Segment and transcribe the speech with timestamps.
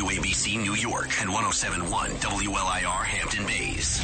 [0.00, 4.00] WABC New York and 1071 WLIR Hampton Bays.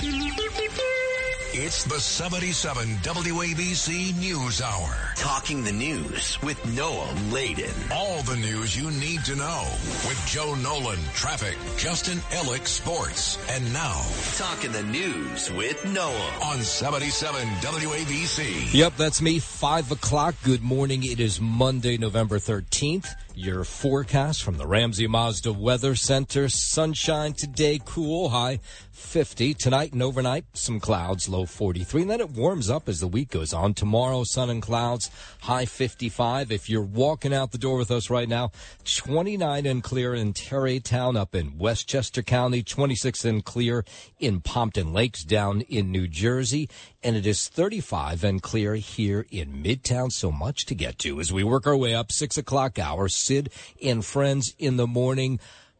[1.58, 4.94] It's the 77 WABC News Hour.
[5.16, 7.72] Talking the news with Noam Laden.
[7.90, 9.64] All the news you need to know
[10.06, 14.02] with Joe Nolan, traffic, Justin Ellick, sports, and now
[14.36, 16.42] Talking the news with Noam.
[16.44, 18.74] on 77 WABC.
[18.74, 19.38] Yep, that's me.
[19.38, 20.34] Five o'clock.
[20.44, 21.04] Good morning.
[21.04, 23.14] It is Monday, November 13th.
[23.38, 26.48] Your forecast from the Ramsey Mazda Weather Center.
[26.48, 28.60] Sunshine today, cool, high
[28.96, 29.54] 50.
[29.54, 32.02] Tonight and overnight, some clouds, low 43.
[32.02, 33.74] And then it warms up as the week goes on.
[33.74, 35.10] Tomorrow, sun and clouds,
[35.42, 36.50] high 55.
[36.50, 38.50] If you're walking out the door with us right now,
[38.84, 43.84] 29 and clear in Tarrytown up in Westchester County, 26 and clear
[44.18, 46.68] in Pompton Lakes down in New Jersey,
[47.02, 50.10] and it is 35 and clear here in Midtown.
[50.10, 52.10] So much to get to as we work our way up.
[52.10, 53.08] Six o'clock hour.
[53.08, 53.50] Sid
[53.82, 55.38] and friends in the morning.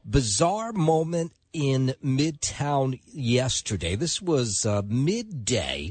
[0.09, 3.97] Bizarre moment in Midtown yesterday.
[3.97, 5.91] This was uh, midday.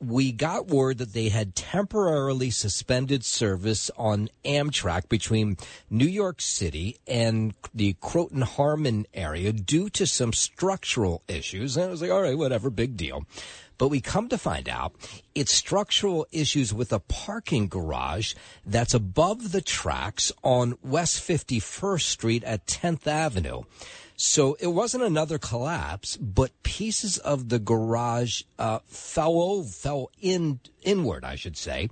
[0.00, 6.98] We got word that they had temporarily suspended service on Amtrak between New York City
[7.06, 11.76] and the Croton Harmon area due to some structural issues.
[11.76, 13.24] And I was like, all right, whatever, big deal.
[13.78, 14.94] But we come to find out
[15.34, 22.44] it's structural issues with a parking garage that's above the tracks on West 51st Street
[22.44, 23.62] at 10th Avenue.
[24.16, 30.60] So it wasn't another collapse, but pieces of the garage uh, fell over, fell in
[30.82, 31.90] inward, I should say.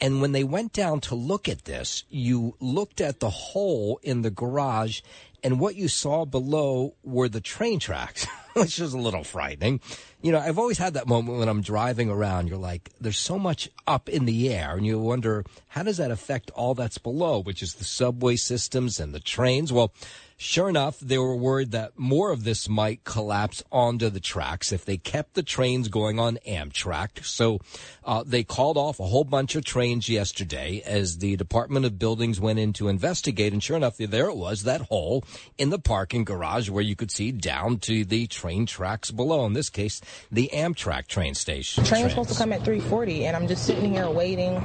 [0.00, 4.22] And when they went down to look at this, you looked at the hole in
[4.22, 5.00] the garage,
[5.42, 8.26] and what you saw below were the train tracks,
[8.62, 9.80] which is a little frightening.
[10.22, 12.48] You know, I've always had that moment when I'm driving around.
[12.48, 16.10] You're like, there's so much up in the air, and you wonder, how does that
[16.10, 19.72] affect all that's below, which is the subway systems and the trains?
[19.72, 19.92] Well,
[20.36, 24.84] Sure enough, they were worried that more of this might collapse onto the tracks if
[24.84, 27.24] they kept the trains going on Amtrak.
[27.24, 27.60] So
[28.04, 32.40] uh, they called off a whole bunch of trains yesterday as the Department of Buildings
[32.40, 33.52] went in to investigate.
[33.52, 35.24] And sure enough, there it was, that hole
[35.56, 39.46] in the parking garage where you could see down to the train tracks below.
[39.46, 40.00] In this case,
[40.32, 41.84] the Amtrak train station.
[41.84, 44.60] The train was supposed to come at 3:40, and I'm just sitting here waiting.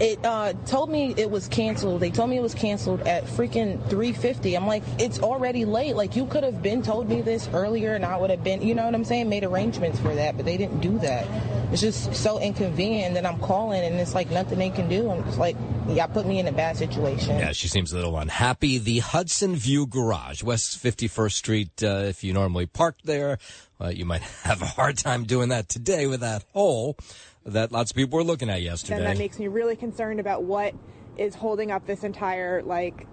[0.00, 2.00] It uh, told me it was canceled.
[2.00, 4.54] They told me it was canceled at freaking 3:50.
[4.54, 5.96] I'm like, it's already late.
[5.96, 8.74] Like you could have been told me this earlier, and I would have been, you
[8.74, 10.36] know what I'm saying, made arrangements for that.
[10.36, 11.26] But they didn't do that.
[11.72, 15.10] It's just so inconvenient that I'm calling, and it's like nothing they can do.
[15.10, 15.56] I'm just like,
[15.88, 17.38] yeah, put me in a bad situation.
[17.38, 18.76] Yeah, she seems a little unhappy.
[18.76, 21.82] The Hudson View Garage, West 51st Street.
[21.82, 23.38] Uh, if you normally park there,
[23.80, 26.96] uh, you might have a hard time doing that today with that hole
[27.46, 28.96] that lots of people were looking at yesterday.
[28.96, 30.74] And that makes me really concerned about what
[31.16, 33.06] is holding up this entire like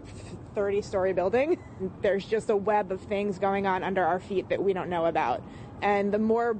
[0.56, 1.58] 30 story building.
[2.02, 5.06] There's just a web of things going on under our feet that we don't know
[5.06, 5.44] about.
[5.82, 6.56] And the more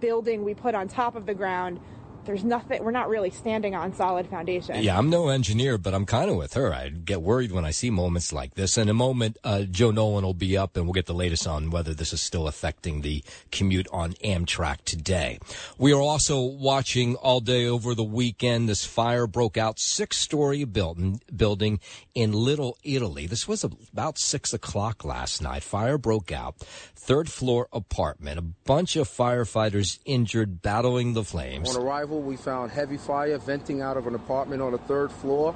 [0.00, 1.80] building we put on top of the ground,
[2.26, 4.82] there's nothing we're not really standing on solid foundation.
[4.82, 6.74] Yeah, I'm no engineer, but I'm kind of with her.
[6.74, 8.76] I get worried when I see moments like this.
[8.76, 11.70] In a moment, uh, Joe Nolan will be up and we'll get the latest on
[11.70, 15.38] whether this is still affecting the commute on Amtrak today.
[15.78, 18.68] We are also watching all day over the weekend.
[18.68, 21.80] This fire broke out six story building, building
[22.14, 23.26] in Little Italy.
[23.26, 25.62] This was about six o'clock last night.
[25.62, 26.56] Fire broke out.
[26.96, 28.38] Third floor apartment.
[28.38, 31.76] A bunch of firefighters injured battling the flames.
[31.76, 35.54] On arrival, we found heavy fire venting out of an apartment on the third floor.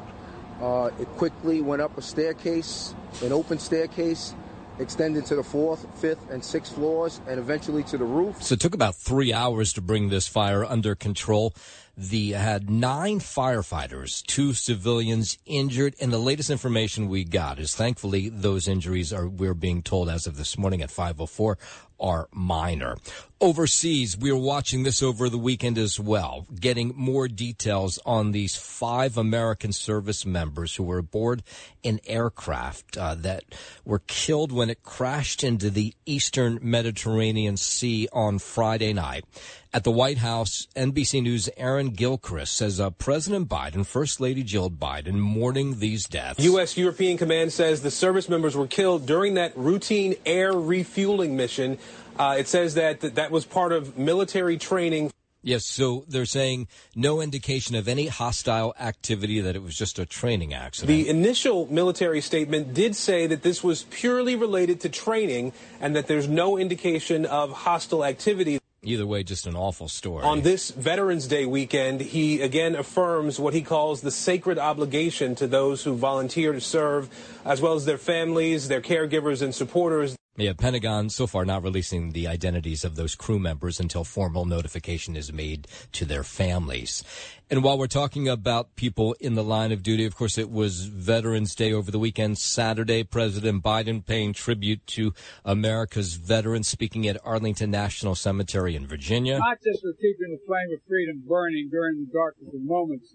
[0.60, 4.34] Uh, it quickly went up a staircase, an open staircase,
[4.80, 8.42] extended to the fourth, fifth, and sixth floors, and eventually to the roof.
[8.42, 11.54] So it took about three hours to bring this fire under control.
[11.96, 18.30] The had nine firefighters, two civilians injured, and the latest information we got is thankfully
[18.30, 21.58] those injuries are we're being told as of this morning at 504
[22.00, 22.96] are minor.
[23.42, 28.54] Overseas, we are watching this over the weekend as well, getting more details on these
[28.54, 31.42] five American service members who were aboard
[31.82, 33.44] an aircraft uh, that
[33.84, 39.24] were killed when it crashed into the eastern Mediterranean Sea on Friday night.
[39.72, 44.68] At the White House, NBC News' Aaron Gilchrist says uh, President Biden, First Lady Jill
[44.68, 46.42] Biden, mourning these deaths.
[46.42, 46.76] U.S.
[46.76, 51.78] European Command says the service members were killed during that routine air refueling mission.
[52.20, 55.10] Uh, it says that th- that was part of military training.
[55.42, 60.04] Yes, so they're saying no indication of any hostile activity, that it was just a
[60.04, 60.88] training accident.
[60.88, 66.08] The initial military statement did say that this was purely related to training and that
[66.08, 68.58] there's no indication of hostile activity.
[68.82, 70.22] Either way, just an awful story.
[70.22, 75.46] On this Veterans Day weekend, he again affirms what he calls the sacred obligation to
[75.46, 77.08] those who volunteer to serve,
[77.46, 80.16] as well as their families, their caregivers, and supporters.
[80.36, 85.14] Yeah, Pentagon so far not releasing the identities of those crew members until formal notification
[85.14, 87.04] is made to their families.
[87.50, 90.86] And while we're talking about people in the line of duty, of course, it was
[90.86, 92.38] Veterans Day over the weekend.
[92.38, 95.12] Saturday, President Biden paying tribute to
[95.44, 99.36] America's veterans, speaking at Arlington National Cemetery in Virginia.
[99.36, 103.14] Not just for keeping the flame of freedom burning during the darkest of moments,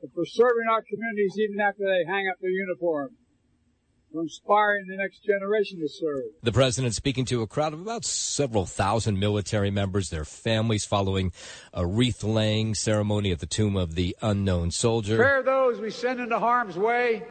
[0.00, 3.16] but for serving our communities even after they hang up their uniform
[4.12, 6.24] for inspiring the next generation to serve.
[6.42, 11.32] The president speaking to a crowd of about several thousand military members, their families following
[11.72, 15.16] a wreath laying ceremony at the tomb of the unknown soldier.
[15.16, 17.22] Spare those we send into harm's way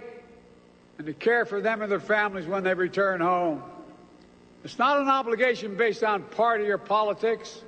[0.97, 3.63] and to care for them and their families when they return home.
[4.63, 7.63] It's not an obligation based on party or politics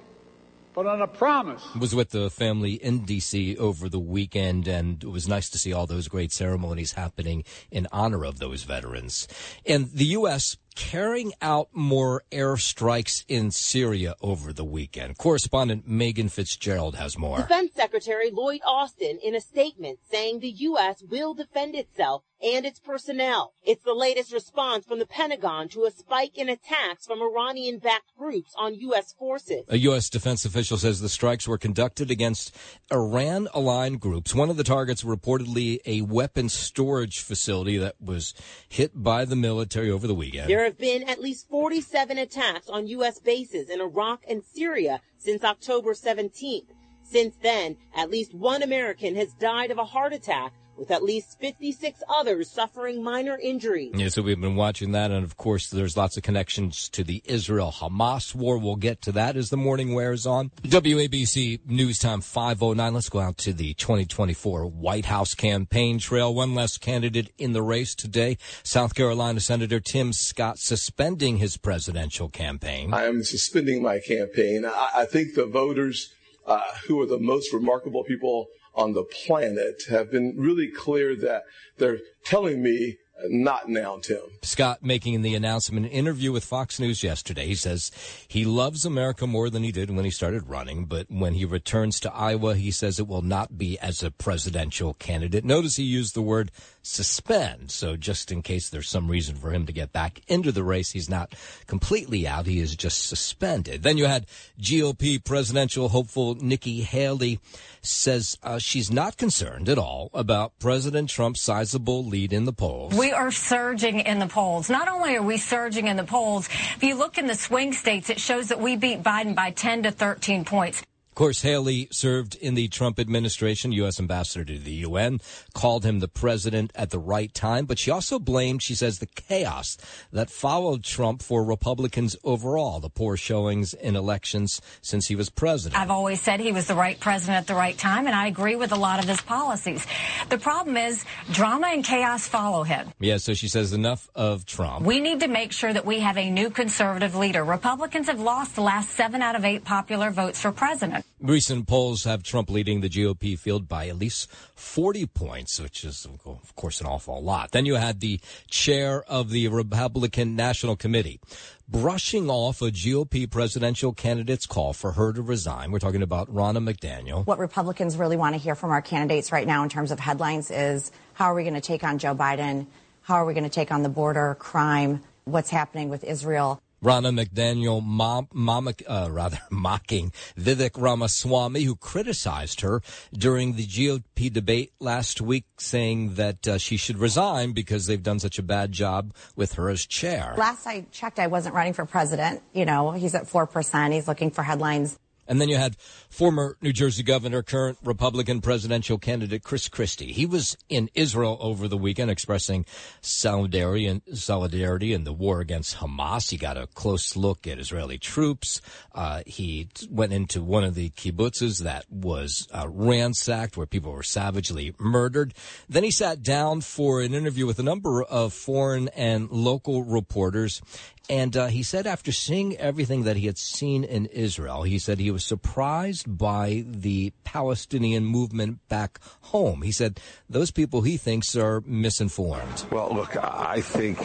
[0.74, 1.64] but on a promise.
[1.80, 3.58] Was with the family in D.C.
[3.58, 7.88] over the weekend, and it was nice to see all those great ceremonies happening in
[7.92, 9.28] honor of those veterans.
[9.66, 15.18] And the U.S carrying out more airstrikes in Syria over the weekend.
[15.18, 17.38] Correspondent Megan Fitzgerald has more.
[17.38, 21.04] Defense Secretary Lloyd Austin in a statement saying the U.S.
[21.04, 23.54] will defend itself and its personnel.
[23.64, 28.16] It's the latest response from the Pentagon to a spike in attacks from Iranian backed
[28.18, 29.14] groups on U.S.
[29.14, 29.64] forces.
[29.70, 30.10] A U.S.
[30.10, 32.56] defense official says the strikes were conducted against
[32.92, 34.36] Iran aligned groups.
[34.36, 38.34] One of the targets reportedly a weapons storage facility that was
[38.68, 40.50] hit by the military over the weekend.
[40.50, 43.20] There have been at least 47 attacks on U.S.
[43.20, 46.68] bases in Iraq and Syria since October 17th.
[47.04, 51.40] Since then, at least one American has died of a heart attack with at least
[51.40, 53.94] 56 others suffering minor injuries.
[53.96, 55.12] Yeah, so we've been watching that.
[55.12, 58.58] And of course, there's lots of connections to the Israel Hamas war.
[58.58, 60.52] We'll get to that as the morning wears on.
[60.64, 62.94] WABC News Time 509.
[62.94, 66.34] Let's go out to the 2024 White House campaign trail.
[66.34, 68.38] One less candidate in the race today.
[68.64, 72.94] South Carolina Senator Tim Scott suspending his presidential campaign.
[72.94, 74.66] I am suspending my campaign.
[74.66, 76.14] I, I think the voters
[76.46, 81.44] uh, who are the most remarkable people on the planet have been really clear that
[81.78, 82.98] they're telling me
[83.30, 84.22] not now, Tim.
[84.42, 87.46] Scott making the announcement in an interview with Fox News yesterday.
[87.46, 87.92] He says
[88.28, 92.00] he loves America more than he did when he started running, but when he returns
[92.02, 95.46] to Iowa, he says it will not be as a presidential candidate.
[95.46, 96.52] Notice he used the word
[96.84, 97.72] suspend.
[97.72, 100.92] So just in case there's some reason for him to get back into the race,
[100.92, 101.34] he's not
[101.66, 102.46] completely out.
[102.46, 103.84] He is just suspended.
[103.84, 104.28] Then you had
[104.60, 107.40] GOP presidential hopeful Nikki Haley
[107.82, 112.94] says uh, she's not concerned at all about President Trump's sizable lead in the polls.
[112.94, 114.70] We are surging in the polls.
[114.70, 118.10] Not only are we surging in the polls, if you look in the swing states,
[118.10, 120.84] it shows that we beat Biden by 10 to 13 points.
[121.14, 124.00] Of course, Haley served in the Trump administration, U.S.
[124.00, 125.22] ambassador to the UN,
[125.54, 129.06] called him the president at the right time, but she also blamed, she says, the
[129.06, 129.78] chaos
[130.12, 135.80] that followed Trump for Republicans overall, the poor showings in elections since he was president.
[135.80, 138.56] I've always said he was the right president at the right time, and I agree
[138.56, 139.86] with a lot of his policies.
[140.30, 142.90] The problem is drama and chaos follow him.
[143.00, 144.84] Yeah, so she says enough of Trump.
[144.84, 147.44] We need to make sure that we have a new conservative leader.
[147.44, 151.03] Republicans have lost the last seven out of eight popular votes for president.
[151.20, 156.06] Recent polls have Trump leading the GOP field by at least 40 points, which is,
[156.26, 157.52] of course, an awful lot.
[157.52, 158.20] Then you had the
[158.50, 161.22] chair of the Republican National Committee
[161.70, 165.72] brushing off a GOP presidential candidate's call for her to resign.
[165.72, 167.26] We're talking about Ronna McDaniel.
[167.26, 170.52] What Republicans really want to hear from our candidates right now in terms of headlines
[170.52, 172.68] is how are we going to take on Joe Biden?
[173.02, 176.62] How are we going to take on the border, crime, what's happening with Israel?
[176.84, 182.82] Ronna McDaniel mom, mom, uh, rather mocking Vivek Ramaswamy, who criticized her
[183.14, 188.20] during the GOP debate last week, saying that uh, she should resign because they've done
[188.20, 190.36] such a bad job with her as chair.
[190.38, 192.42] Last I checked, I wasn't running for president.
[192.54, 193.94] You know, he's at 4%.
[193.94, 195.76] He's looking for headlines and then you had
[196.10, 200.12] former New Jersey governor, current Republican presidential candidate Chris Christie.
[200.12, 202.66] He was in Israel over the weekend expressing
[203.02, 206.30] solidarity and solidarity in the war against Hamas.
[206.30, 208.62] He got a close look at Israeli troops.
[208.94, 214.04] Uh, he went into one of the kibbutzes that was uh, ransacked, where people were
[214.04, 215.34] savagely murdered.
[215.68, 220.62] Then he sat down for an interview with a number of foreign and local reporters,
[221.10, 225.00] and uh, he said after seeing everything that he had seen in Israel, he said
[225.00, 229.64] he was surprised by the Palestinian movement back home.
[229.64, 232.66] He said those people he thinks are misinformed.
[232.72, 233.98] Well, look, I think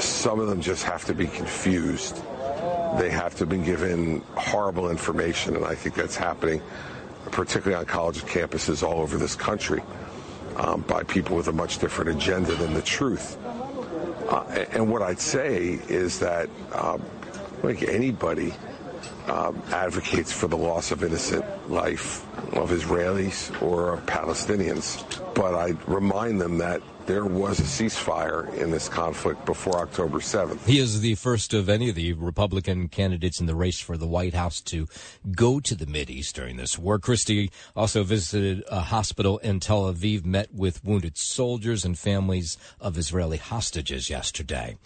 [0.00, 2.20] some of them just have to be confused.
[2.98, 6.60] they have to be given horrible information, and I think that's happening,
[7.30, 9.82] particularly on college campuses all over this country,
[10.56, 13.36] um, by people with a much different agenda than the truth.
[14.28, 17.02] Uh, and what I'd say is that um,
[17.62, 18.52] like anybody
[19.26, 25.04] um, advocates for the loss of innocent life of Israelis or Palestinians,
[25.34, 30.62] but I remind them that there was a ceasefire in this conflict before October 7th.
[30.66, 34.06] He is the first of any of the Republican candidates in the race for the
[34.06, 34.86] White House to
[35.34, 36.98] go to the Mideast during this war.
[36.98, 42.98] Christie also visited a hospital in Tel Aviv, met with wounded soldiers and families of
[42.98, 44.76] Israeli hostages yesterday.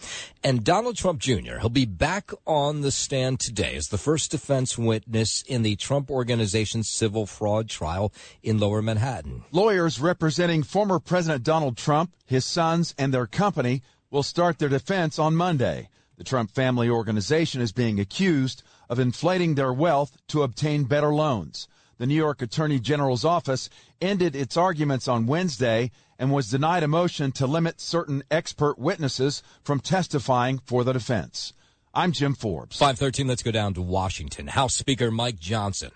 [0.44, 4.78] And Donald Trump Jr., he'll be back on the stand today as the first defense
[4.78, 8.12] witness in the Trump Organization's civil fraud trial
[8.44, 9.42] in lower Manhattan.
[9.50, 15.18] Lawyers representing former President Donald Trump his sons, and their company will start their defense
[15.18, 15.88] on Monday.
[16.16, 21.68] The Trump family organization is being accused of inflating their wealth to obtain better loans.
[21.98, 26.88] The New York Attorney General's office ended its arguments on Wednesday and was denied a
[26.88, 31.52] motion to limit certain expert witnesses from testifying for the defense.
[31.94, 32.78] I'm Jim Forbes.
[32.78, 34.46] 513, let's go down to Washington.
[34.46, 35.90] House Speaker Mike Johnson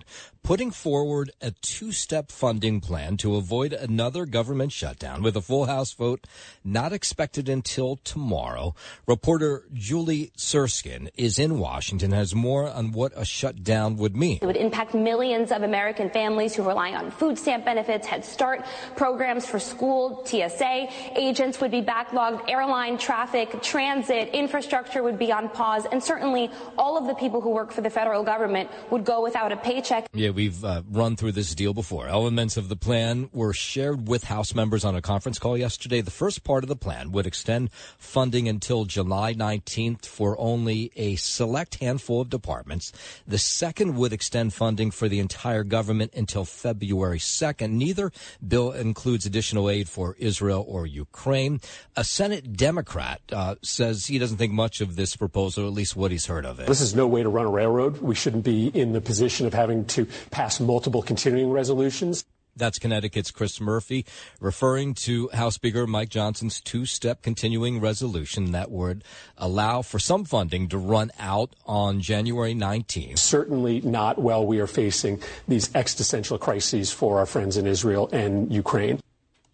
[0.46, 5.92] putting forward a two-step funding plan to avoid another government shutdown with a full House
[5.92, 6.24] vote
[6.62, 8.72] not expected until tomorrow.
[9.08, 14.38] Reporter Julie Surskin is in Washington, has more on what a shutdown would mean.
[14.40, 18.64] It would impact millions of American families who rely on food stamp benefits, Head Start
[18.94, 20.86] programs for school, TSA.
[21.16, 26.96] Agents would be backlogged, airline traffic, transit, infrastructure would be on pause, and certainly all
[26.96, 30.06] of the people who work for the federal government would go without a paycheck.
[30.12, 32.06] Yeah, we've uh, run through this deal before.
[32.08, 36.02] Elements of the plan were shared with House members on a conference call yesterday.
[36.02, 41.16] The first part of the plan would extend funding until July 19th for only a
[41.16, 42.92] select handful of departments.
[43.26, 47.70] The second would extend funding for the entire government until February 2nd.
[47.70, 48.12] Neither
[48.46, 51.60] bill includes additional aid for Israel or Ukraine.
[51.96, 56.10] A Senate Democrat uh, says he doesn't think much of this proposal, at least what
[56.10, 56.66] he's heard of it.
[56.66, 58.02] This is no way to run a railroad.
[58.02, 62.24] We shouldn't be in the position of having to pass multiple continuing resolutions.
[62.56, 64.06] That's Connecticut's Chris Murphy
[64.40, 69.04] referring to House Speaker Mike Johnson's two step continuing resolution that would
[69.36, 73.18] allow for some funding to run out on January 19th.
[73.18, 78.50] Certainly not while we are facing these existential crises for our friends in Israel and
[78.50, 79.00] Ukraine.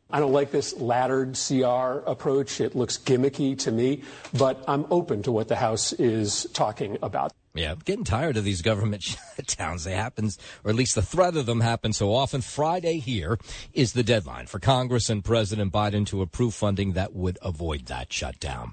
[0.09, 2.61] I don't like this laddered CR approach.
[2.61, 4.02] It looks gimmicky to me,
[4.33, 7.33] but I'm open to what the House is talking about.
[7.54, 9.02] Yeah, getting tired of these government
[9.37, 9.85] shutdowns.
[9.85, 10.30] They happen,
[10.64, 12.40] or at least the threat of them happens so often.
[12.40, 13.38] Friday here
[13.75, 18.12] is the deadline for Congress and President Biden to approve funding that would avoid that
[18.12, 18.73] shutdown.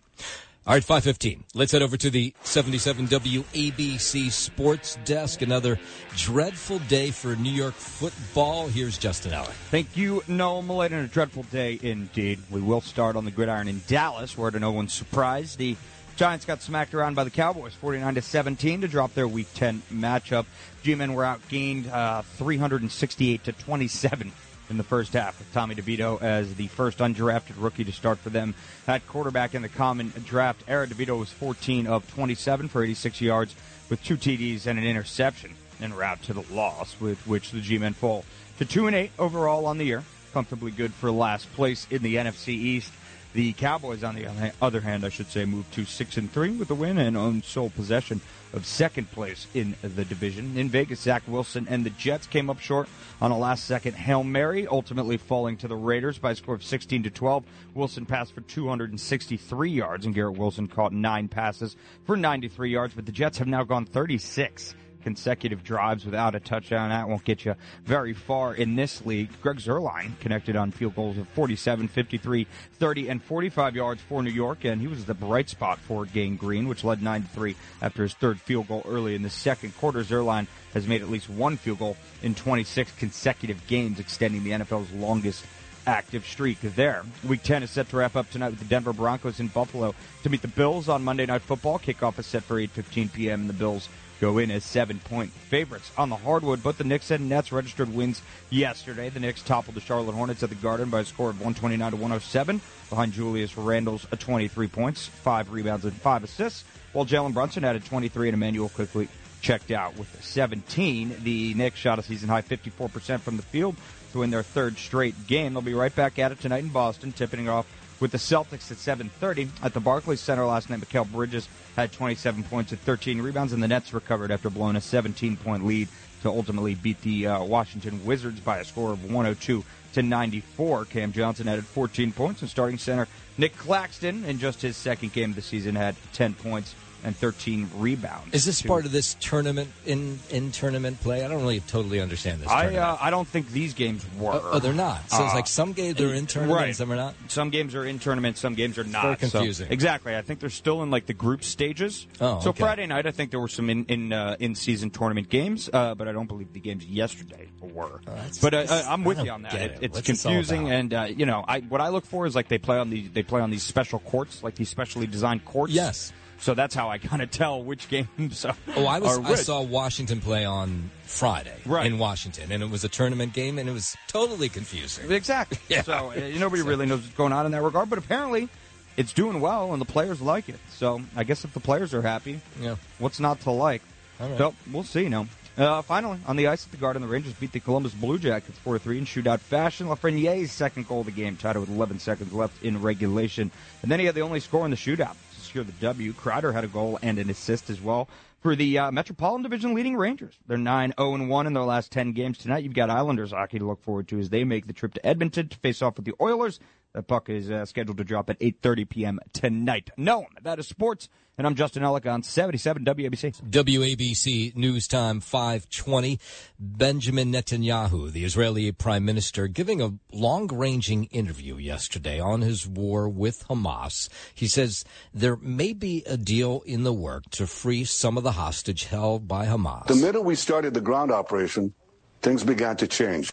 [0.67, 1.45] All right, 515.
[1.55, 5.41] Let's head over to the 77 WABC Sports Desk.
[5.41, 5.79] Another
[6.15, 8.67] dreadful day for New York football.
[8.67, 9.55] Here's Justin Ellick.
[9.71, 12.39] Thank you, Noah Millett, and a dreadful day indeed.
[12.51, 15.75] We will start on the gridiron in Dallas, where to oh no one's surprise, the
[16.19, 19.83] Giants got smacked around by the Cowboys, 49 to 17, to drop their Week 10
[19.89, 20.45] matchup.
[20.83, 24.33] G-men were outgained uh, 368 to 27
[24.69, 28.31] in the first half, with Tommy DeVito as the first undrafted rookie to start for
[28.31, 28.53] them
[28.85, 30.85] at quarterback in the common draft era.
[30.85, 33.55] DeVito was 14 of 27 for 86 yards
[33.89, 37.93] with two TDs and an interception en route to the loss, with which the G-men
[37.93, 38.25] fall
[38.57, 42.15] to 2 and 8 overall on the year, comfortably good for last place in the
[42.15, 42.91] NFC East.
[43.31, 46.71] The Cowboys, on the other hand, I should say, moved to six and three with
[46.71, 48.21] a win and own sole possession
[48.53, 50.57] of second place in the division.
[50.57, 52.89] In Vegas, Zach Wilson and the Jets came up short
[53.21, 57.03] on a last-second hail mary, ultimately falling to the Raiders by a score of 16
[57.03, 57.43] to 12.
[57.75, 62.95] Wilson passed for 263 yards, and Garrett Wilson caught nine passes for 93 yards.
[62.95, 66.89] But the Jets have now gone 36 consecutive drives without a touchdown.
[66.89, 69.29] That won't get you very far in this league.
[69.41, 74.31] Greg Zuerlein connected on field goals of 47, 53, 30, and 45 yards for New
[74.31, 78.03] York, and he was the bright spot for Gang Green, which led 9 3 after
[78.03, 80.03] his third field goal early in the second quarter.
[80.03, 84.91] Zuerlein has made at least one field goal in 26 consecutive games, extending the NFL's
[84.91, 85.45] longest
[85.87, 87.03] active streak there.
[87.27, 90.29] Week 10 is set to wrap up tonight with the Denver Broncos in Buffalo to
[90.29, 91.79] meet the Bills on Monday Night Football.
[91.79, 93.41] Kickoff is set for 8:15 p.m.
[93.41, 93.89] and the Bills
[94.19, 96.63] go in as seven point favorites on the hardwood.
[96.63, 99.09] But the Knicks and Nets registered wins yesterday.
[99.09, 101.97] The Knicks toppled the Charlotte Hornets at the Garden by a score of 129 to
[101.97, 107.63] 107 behind Julius Randle's uh, 23 points, five rebounds, and five assists, while Jalen Brunson
[107.63, 109.07] added 23 and Immanuel Quickley
[109.41, 111.17] checked out with 17.
[111.23, 113.75] The Knicks shot a season high 54% from the field
[114.11, 115.53] to win their third straight game.
[115.53, 117.65] They'll be right back at it tonight in Boston, tipping off
[117.99, 120.81] with the Celtics at 7:30 at the Barclays Center last night.
[120.81, 124.79] Mikal Bridges had 27 points and 13 rebounds, and the Nets recovered after blowing a
[124.79, 125.87] 17-point lead
[126.21, 129.63] to ultimately beat the uh, Washington Wizards by a score of 102
[129.93, 130.85] to 94.
[130.85, 135.29] Cam Johnson added 14 points, and starting center Nick Claxton, in just his second game
[135.29, 138.33] of the season, had 10 points and 13 rebounds.
[138.33, 141.23] Is this part of this tournament in in tournament play?
[141.23, 142.49] I don't really totally understand this.
[142.49, 144.31] I uh, I don't think these games were.
[144.33, 145.09] Oh, oh, they're not.
[145.09, 146.75] So it's Uh, like some games they're in tournament, right.
[146.75, 147.15] some are not.
[147.27, 149.01] Some games are in tournaments, some games are not.
[149.03, 149.67] very So- confusing.
[149.71, 150.15] exactly.
[150.15, 152.07] I think they're still in like the group stages.
[152.21, 152.59] Oh, so okay.
[152.61, 155.95] Friday night, I think there were some in in, uh, in season tournament games, uh,
[155.95, 158.01] but I don't believe the games yesterday were.
[158.41, 159.53] but uh, uh, I'm with you on that.
[159.53, 159.77] It, it.
[159.81, 162.57] it's What's confusing, and uh, you know, I what I look for is like they
[162.57, 165.73] play on these they play on these special courts, like these specially designed courts.
[165.73, 166.11] Yes.
[166.41, 168.55] So that's how I kind of tell which games are.
[168.75, 171.85] Oh, I was I saw Washington play on Friday Right.
[171.85, 175.11] in Washington, and it was a tournament game, and it was totally confusing.
[175.11, 175.57] Exactly.
[175.83, 178.49] So uh, nobody really knows what's going on in that regard, but apparently
[178.97, 180.59] it's doing well and the players like it.
[180.71, 182.75] So I guess if the players are happy, Yeah.
[182.97, 183.81] what's not to like?
[184.19, 184.37] Right.
[184.37, 185.07] So we'll see.
[185.07, 185.27] Now,
[185.57, 188.57] uh, finally on the ice at the Garden, the Rangers beat the Columbus Blue Jackets
[188.59, 189.87] four to three in shootout fashion.
[189.87, 193.89] Lafreniere's second goal of the game, tied it with 11 seconds left in regulation, and
[193.91, 196.13] then he had the only score in the shootout to secure the W.
[196.13, 198.07] Kreider had a goal and an assist as well.
[198.39, 202.11] For the uh, Metropolitan Division leading Rangers, they're 9 0 1 in their last 10
[202.11, 202.63] games tonight.
[202.63, 205.47] You've got Islanders hockey to look forward to as they make the trip to Edmonton
[205.47, 206.59] to face off with the Oilers.
[206.93, 209.19] That puck is uh, scheduled to drop at 8:30 p.m.
[209.33, 209.89] tonight.
[209.97, 213.49] No, that is sports, and I'm Justin Ellick on 77 WABC.
[213.49, 216.19] WABC News Time 520.
[216.59, 223.07] Benjamin Netanyahu, the Israeli prime minister, giving a long ranging interview yesterday on his war
[223.07, 224.09] with Hamas.
[224.35, 228.33] He says there may be a deal in the work to free some of the
[228.33, 229.87] hostage held by Hamas.
[229.87, 231.73] The minute we started the ground operation,
[232.21, 233.31] things began to change.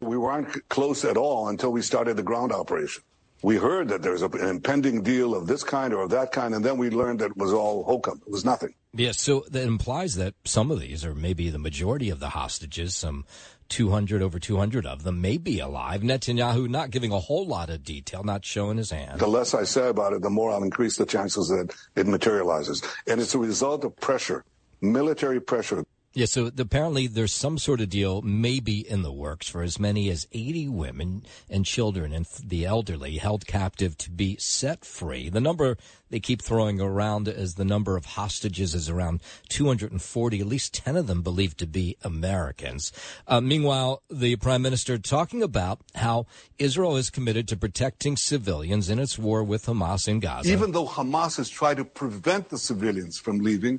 [0.00, 3.02] We weren't close at all until we started the ground operation.
[3.42, 6.54] We heard that there was an impending deal of this kind or of that kind,
[6.54, 8.20] and then we learned that it was all hokum.
[8.26, 8.74] It was nothing.
[8.92, 12.96] Yes, so that implies that some of these, or maybe the majority of the hostages,
[12.96, 13.24] some
[13.68, 16.00] 200, over 200 of them, may be alive.
[16.00, 19.20] Netanyahu not giving a whole lot of detail, not showing his hand.
[19.20, 22.82] The less I say about it, the more I'll increase the chances that it materializes.
[23.06, 24.44] And it's a result of pressure,
[24.80, 25.84] military pressure.
[26.18, 30.10] Yeah, so apparently there's some sort of deal maybe in the works for as many
[30.10, 35.28] as 80 women and children and the elderly held captive to be set free.
[35.28, 35.76] The number
[36.10, 40.96] they keep throwing around as the number of hostages is around 240, at least 10
[40.96, 42.90] of them believed to be Americans.
[43.28, 46.26] Uh, meanwhile, the prime minister talking about how
[46.58, 50.50] Israel is committed to protecting civilians in its war with Hamas in Gaza.
[50.50, 53.78] Even though Hamas has tried to prevent the civilians from leaving,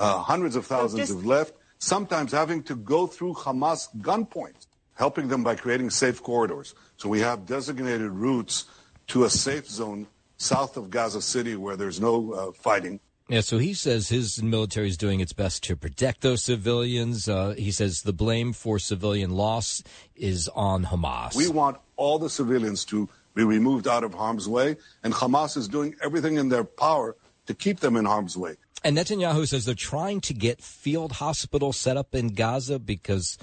[0.00, 5.42] uh, hundreds of thousands have left, sometimes having to go through Hamas gunpoint, helping them
[5.42, 6.74] by creating safe corridors.
[6.96, 8.64] So we have designated routes
[9.08, 10.06] to a safe zone
[10.38, 13.00] south of Gaza City where there's no uh, fighting.
[13.28, 17.28] Yeah, so he says his military is doing its best to protect those civilians.
[17.28, 19.82] Uh, he says the blame for civilian loss
[20.14, 21.34] is on Hamas.
[21.34, 25.66] We want all the civilians to be removed out of harm's way, and Hamas is
[25.66, 28.56] doing everything in their power to keep them in harm's way.
[28.84, 33.38] and Netanyahu says they're trying to get field hospitals set up in Gaza because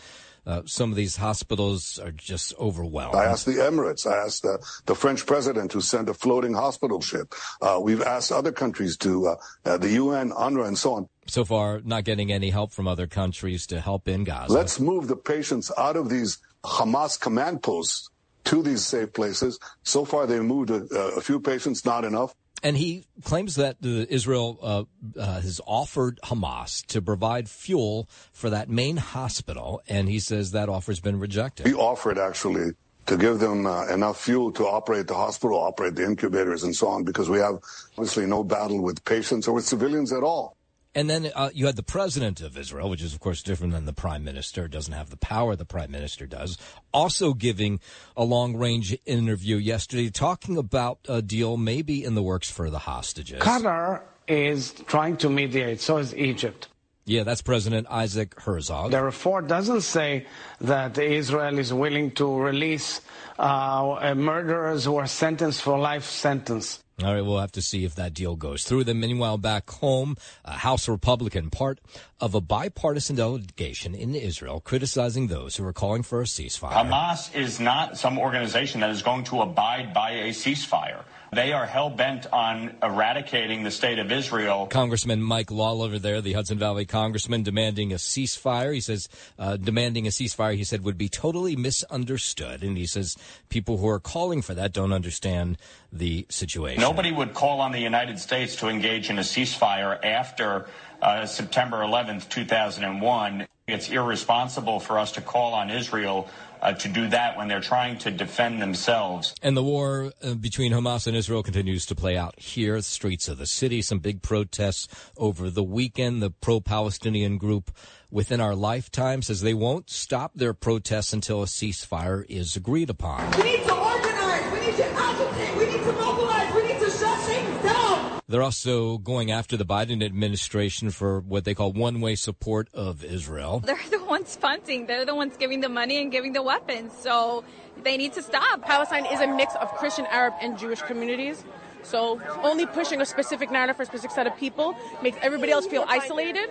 [0.46, 3.16] uh, some of these hospitals are just overwhelmed.
[3.16, 4.06] I asked the Emirates.
[4.06, 7.34] I asked the, the French president to send a floating hospital ship.
[7.62, 9.36] Uh, we've asked other countries to, uh,
[9.66, 11.10] uh, the UN, UNRWA, and so on.
[11.28, 14.52] so far, not getting any help from other countries to help in Gaza.
[14.52, 18.10] Let's move the patients out of these Hamas command posts
[18.46, 19.58] to these safe places.
[19.84, 20.84] So far, they moved a,
[21.16, 22.36] a few patients, not enough.
[22.64, 24.84] And he claims that Israel uh,
[25.20, 30.70] uh, has offered Hamas to provide fuel for that main hospital, and he says that
[30.70, 31.66] offer's been rejected.
[31.66, 32.72] We offered actually
[33.06, 36.88] to give them uh, enough fuel to operate the hospital, operate the incubators, and so
[36.88, 37.60] on, because we have
[37.98, 40.56] obviously no battle with patients or with civilians at all.
[40.96, 43.86] And then uh, you had the president of Israel, which is, of course, different than
[43.86, 46.58] the prime minister, doesn't have the power the prime minister does,
[46.94, 47.80] also giving
[48.16, 52.80] a long range interview yesterday talking about a deal maybe in the works for the
[52.80, 53.42] hostages.
[53.42, 56.68] Qatar is trying to mediate, so is Egypt.
[57.06, 58.92] Yeah, that's President Isaac Herzog.
[58.92, 60.26] The report doesn't say
[60.62, 63.02] that Israel is willing to release
[63.38, 66.83] uh, murderers who are sentenced for life sentence.
[67.02, 68.84] All right, we'll have to see if that deal goes through.
[68.84, 71.80] Then, meanwhile, back home, a House Republican, part
[72.22, 76.72] of a bipartisan delegation in Israel, criticizing those who are calling for a ceasefire.
[76.72, 81.04] Hamas is not some organization that is going to abide by a ceasefire.
[81.34, 84.68] They are hell bent on eradicating the state of Israel.
[84.68, 88.74] Congressman Mike Lawler there, the Hudson Valley congressman, demanding a ceasefire.
[88.74, 92.64] He says, uh, demanding a ceasefire, he said, would be totally misunderstood.
[92.64, 93.18] And he says
[93.50, 95.58] people who are calling for that don't understand
[95.92, 96.82] the situation.
[96.82, 100.68] Nobody would call on the United States to engage in a ceasefire after
[101.02, 103.48] uh, September 11th, 2001.
[103.68, 106.30] It's irresponsible for us to call on Israel
[106.64, 109.36] uh, to do that when they're trying to defend themselves.
[109.42, 113.28] And the war uh, between Hamas and Israel continues to play out here, the streets
[113.28, 113.82] of the city.
[113.82, 116.24] Some big protests over the weekend.
[116.24, 117.70] The pro-Palestinian group
[118.10, 123.30] within our lifetime says they won't stop their protests until a ceasefire is agreed upon.
[123.38, 124.52] We need to organize.
[124.54, 125.58] We need to agitate.
[125.58, 126.56] We need to mobilize.
[126.56, 128.22] We need to shut things down.
[128.34, 133.04] They're also going after the Biden administration for what they call one way support of
[133.04, 133.60] Israel.
[133.64, 136.94] They're the ones funding, they're the ones giving the money and giving the weapons.
[137.00, 137.44] So
[137.84, 138.64] they need to stop.
[138.64, 141.46] Palestine is a mix of Christian, Arab, and Jewish communities.
[141.84, 145.68] So only pushing a specific narrative for a specific set of people makes everybody else
[145.68, 146.50] feel isolated,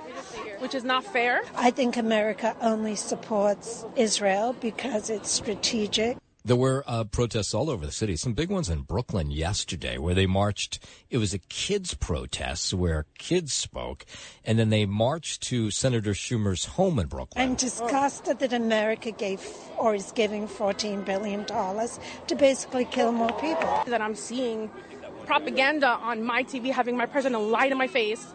[0.61, 1.43] which is not fair.
[1.57, 6.17] I think America only supports Israel because it's strategic.
[6.45, 8.17] There were uh, protests all over the city.
[8.17, 10.81] Some big ones in Brooklyn yesterday where they marched.
[11.09, 14.05] It was a kids' protest where kids spoke,
[14.45, 17.51] and then they marched to Senator Schumer's home in Brooklyn.
[17.51, 19.41] I'm disgusted that America gave
[19.79, 23.85] or is giving $14 billion to basically kill more people.
[23.87, 24.69] That I'm seeing
[25.27, 28.35] propaganda on my TV, having my president lie to my face,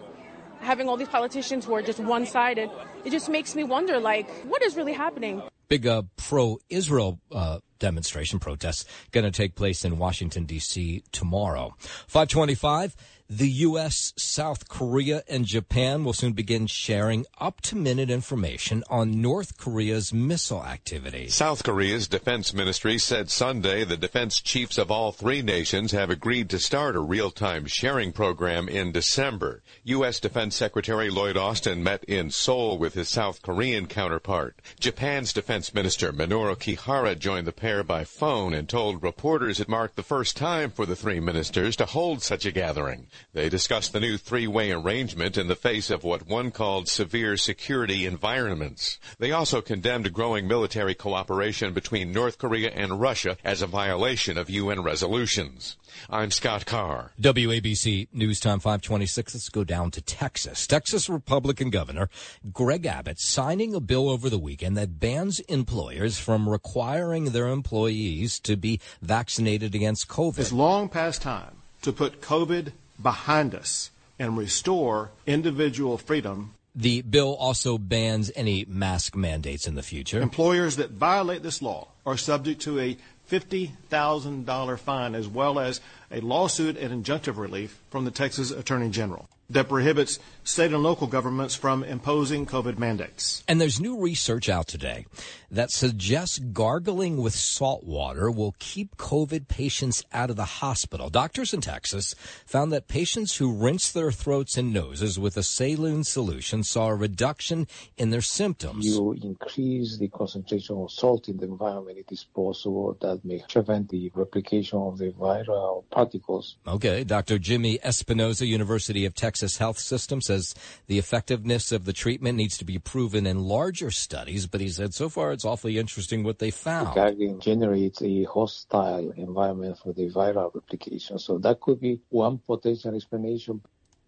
[0.61, 2.69] having all these politicians who are just one sided.
[3.07, 5.41] It just makes me wonder, like, what is really happening?
[5.69, 11.03] Big uh, pro-Israel uh, demonstration protests going to take place in Washington D.C.
[11.13, 11.73] tomorrow.
[11.79, 12.97] 525.
[13.29, 19.19] The U.S., South Korea, and Japan will soon begin sharing up to minute information on
[19.19, 21.27] North Korea's missile activity.
[21.27, 26.49] South Korea's defense ministry said Sunday the defense chiefs of all three nations have agreed
[26.51, 29.61] to start a real time sharing program in December.
[29.83, 30.21] U.S.
[30.21, 34.59] Defense Secretary Lloyd Austin met in Seoul with his South Korean counterpart.
[34.79, 39.95] Japan's defense minister Minoru Kihara joined the pair by phone and told reporters it marked
[39.95, 43.07] the first time for the three ministers to hold such a gathering.
[43.33, 48.05] They discussed the new three-way arrangement in the face of what one called severe security
[48.05, 48.99] environments.
[49.19, 54.49] They also condemned growing military cooperation between North Korea and Russia as a violation of
[54.49, 55.77] UN resolutions.
[56.09, 57.11] I'm Scott Carr.
[57.21, 59.35] WABC News Time 526.
[59.35, 60.65] Let's go down to Texas.
[60.65, 62.09] Texas Republican Governor
[62.51, 68.39] Greg Abbott signing a bill over the weekend that bans employers from requiring their employees
[68.39, 70.39] to be vaccinated against COVID.
[70.39, 72.71] It's long past time to put COVID
[73.01, 76.53] behind us and restore individual freedom.
[76.73, 80.21] The bill also bans any mask mandates in the future.
[80.21, 82.97] Employers that violate this law are subject to a
[83.29, 89.27] $50,000 fine as well as a lawsuit and injunctive relief from the Texas Attorney General
[89.49, 93.43] that prohibits state and local governments from imposing COVID mandates.
[93.47, 95.05] And there's new research out today
[95.49, 101.09] that suggests gargling with salt water will keep COVID patients out of the hospital.
[101.09, 102.13] Doctors in Texas
[102.45, 106.95] found that patients who rinsed their throats and noses with a saline solution saw a
[106.95, 108.85] reduction in their symptoms.
[108.85, 113.89] You increase the concentration of salt in the environment, it is possible that may prevent
[113.89, 116.57] the replication of the viral particles.
[116.67, 117.39] Okay, Dr.
[117.39, 120.53] Jimmy Espinoza, University of Texas Health System, says
[120.87, 124.93] the effectiveness of the treatment needs to be proven in larger studies, but he said
[124.93, 126.95] so far it's awfully interesting what they found.
[126.95, 132.95] Gargling generates a hostile environment for the viral replication, so that could be one potential
[132.95, 133.61] explanation.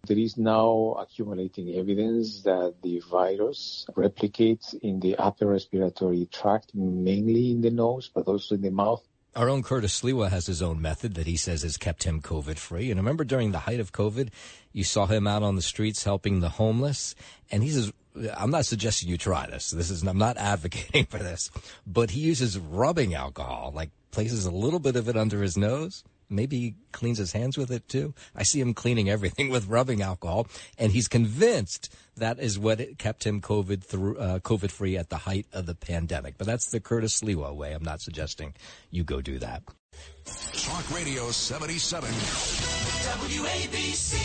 [0.06, 7.50] There is now accumulating evidence that the virus replicates in the upper respiratory tract, mainly
[7.50, 9.02] in the nose, but also in the mouth.
[9.36, 12.58] Our own Curtis Sliwa has his own method that he says has kept him COVID
[12.58, 12.90] free.
[12.90, 14.30] And I remember during the height of COVID,
[14.72, 17.14] you saw him out on the streets helping the homeless.
[17.50, 17.92] And he says,
[18.36, 19.70] I'm not suggesting you try this.
[19.70, 21.50] This is, I'm not advocating for this,
[21.86, 26.02] but he uses rubbing alcohol, like places a little bit of it under his nose.
[26.30, 28.14] Maybe he cleans his hands with it too.
[28.34, 30.46] I see him cleaning everything with rubbing alcohol,
[30.78, 35.16] and he's convinced that is what kept him COVID through uh, COVID free at the
[35.18, 36.38] height of the pandemic.
[36.38, 37.72] But that's the Curtis Sliwa way.
[37.72, 38.54] I'm not suggesting
[38.90, 39.62] you go do that.
[40.52, 42.08] Talk Radio 77.
[43.30, 44.20] WABC.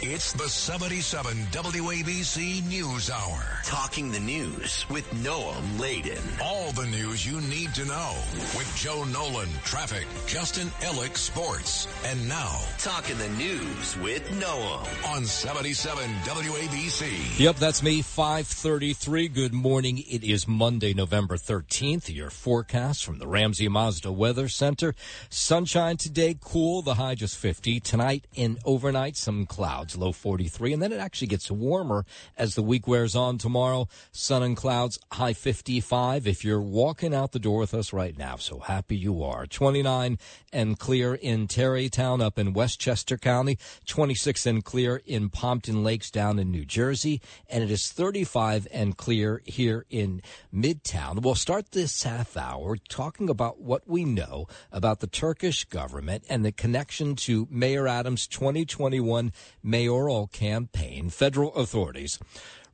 [0.00, 3.42] It's the 77 WABC News Hour.
[3.64, 6.22] Talking the news with Noam Laden.
[6.40, 8.14] All the news you need to know
[8.56, 11.88] with Joe Nolan, traffic, Justin Ellick, sports.
[12.06, 17.40] And now, Talking the news with Noam on 77 WABC.
[17.40, 18.02] Yep, that's me.
[18.02, 19.26] 533.
[19.26, 19.98] Good morning.
[19.98, 22.14] It is Monday, November 13th.
[22.14, 24.94] Your forecast from the Ramsey Mazda Weather Center.
[25.28, 26.82] Sunshine today, cool.
[26.82, 27.80] The high just 50.
[27.80, 30.72] Tonight and overnight, some clouds, low 43.
[30.72, 32.04] And then it actually gets warmer
[32.36, 33.88] as the week wears on tomorrow.
[34.12, 36.26] Sun and clouds, high 55.
[36.26, 39.46] If you're walking out the door with us right now, so happy you are.
[39.46, 40.18] 29
[40.52, 43.58] and clear in Tarrytown up in Westchester County.
[43.86, 47.20] 26 and clear in Pompton Lakes down in New Jersey.
[47.48, 50.22] And it is 35 and clear here in
[50.54, 51.22] Midtown.
[51.22, 56.44] We'll start this half hour talking about what we know about the Turkish government and
[56.44, 59.32] the connection to Mayor Adams' 2021
[59.78, 61.08] mayoral campaign.
[61.08, 62.18] Federal authorities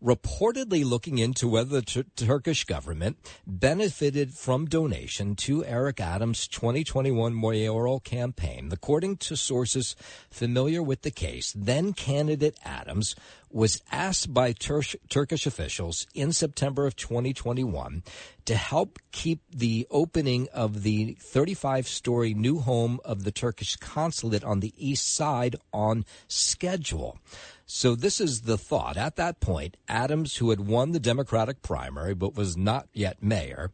[0.03, 7.35] reportedly looking into whether the Tur- Turkish government benefited from donation to Eric Adams' 2021
[7.35, 8.71] mayoral campaign.
[8.73, 9.97] According to sources
[10.31, 13.15] familiar with the case, then candidate Adams
[13.55, 18.03] was asked by Tur- Turkish officials in September of 2021
[18.47, 24.43] to help keep the opening of the 35 story new home of the Turkish consulate
[24.43, 27.17] on the east side on schedule.
[27.65, 28.97] So this is the thought.
[28.97, 33.71] At that point, Adams, who had won the Democratic primary but was not yet mayor,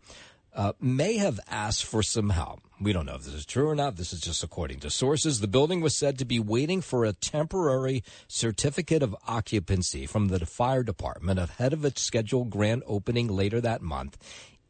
[0.54, 2.60] uh, may have asked for some help.
[2.80, 3.96] We don't know if this is true or not.
[3.96, 5.40] This is just according to sources.
[5.40, 10.44] The building was said to be waiting for a temporary certificate of occupancy from the
[10.46, 14.16] fire department ahead of its scheduled grand opening later that month.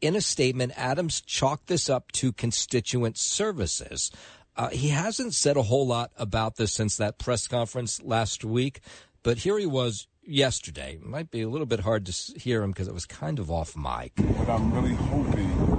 [0.01, 4.11] In a statement, Adams chalked this up to constituent services.
[4.57, 8.81] Uh, he hasn't said a whole lot about this since that press conference last week,
[9.23, 10.93] but here he was yesterday.
[10.95, 13.49] It might be a little bit hard to hear him because it was kind of
[13.49, 14.13] off mic.
[14.17, 15.70] What I'm really hoping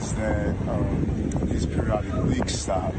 [0.00, 2.94] is that um, these periodic leaks stop.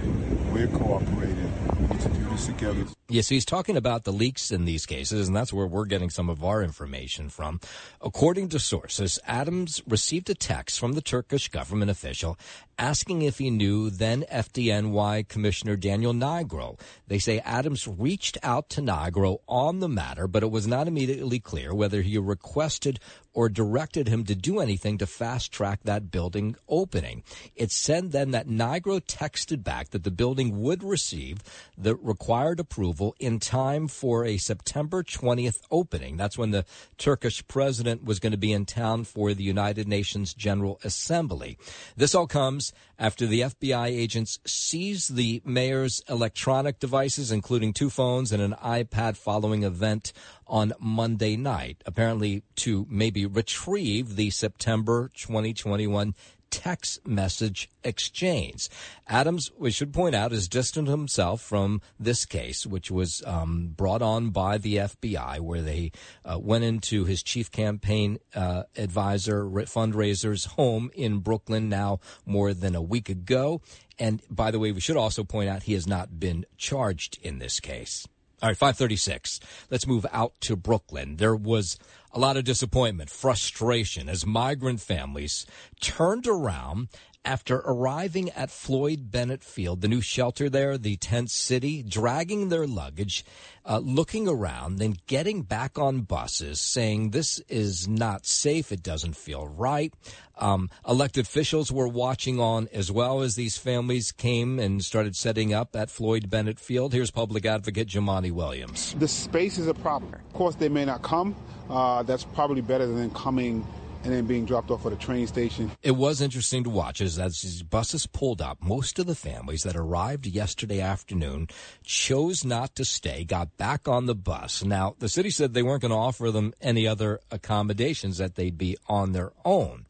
[0.52, 1.52] We're cooperating.
[1.80, 2.86] We need to do this together.
[3.10, 6.10] Yes, so he's talking about the leaks in these cases, and that's where we're getting
[6.10, 7.60] some of our information from.
[8.02, 12.38] According to sources, Adams received a text from the Turkish government official
[12.82, 16.80] asking if he knew then FDNY Commissioner Daniel Nigro.
[17.08, 21.40] They say Adams reached out to Nigro on the matter, but it was not immediately
[21.40, 23.00] clear whether he requested
[23.34, 27.24] or directed him to do anything to fast track that building opening.
[27.56, 31.38] It said then that Nigro texted back that the building would receive
[31.78, 36.18] the required approval in time for a September 20th opening.
[36.18, 36.66] That's when the
[36.98, 41.58] Turkish president was going to be in town for the United Nations General Assembly.
[41.96, 48.32] This all comes after the FBI agents seized the mayor's electronic devices, including two phones
[48.32, 50.14] and an iPad following event
[50.48, 56.14] on Monday night, apparently to maybe retrieve the September 2021
[56.52, 58.70] text message exchange.
[59.08, 64.02] Adams, we should point out, has distanced himself from this case, which was um, brought
[64.02, 65.92] on by the FBI, where they
[66.24, 72.76] uh, went into his chief campaign uh, advisor fundraiser's home in Brooklyn now more than
[72.76, 73.62] a week ago.
[73.98, 77.40] And by the way, we should also point out he has not been charged in
[77.40, 78.08] this case.
[78.42, 79.40] All right, 536.
[79.70, 81.18] Let's move out to Brooklyn.
[81.18, 81.78] There was
[82.14, 85.46] a lot of disappointment, frustration as migrant families
[85.80, 86.90] turned around
[87.24, 92.66] after arriving at Floyd Bennett Field, the new shelter there, the tent city, dragging their
[92.66, 93.24] luggage,
[93.66, 99.16] uh, looking around, then getting back on buses, saying this is not safe, it doesn't
[99.16, 99.94] feel right.
[100.38, 105.54] Um, elected officials were watching on as well as these families came and started setting
[105.54, 106.94] up at Floyd Bennett Field.
[106.94, 108.96] Here's public advocate Jumaane Williams.
[108.98, 110.14] The space is a problem.
[110.16, 111.36] Of course, they may not come.
[111.70, 113.66] Uh, that's probably better than coming
[114.04, 115.72] and then being dropped off at a train station.
[115.84, 118.62] It was interesting to watch as, as these buses pulled up.
[118.62, 121.48] Most of the families that arrived yesterday afternoon
[121.84, 124.64] chose not to stay, got back on the bus.
[124.64, 128.58] Now, the city said they weren't going to offer them any other accommodations, that they'd
[128.58, 129.86] be on their own.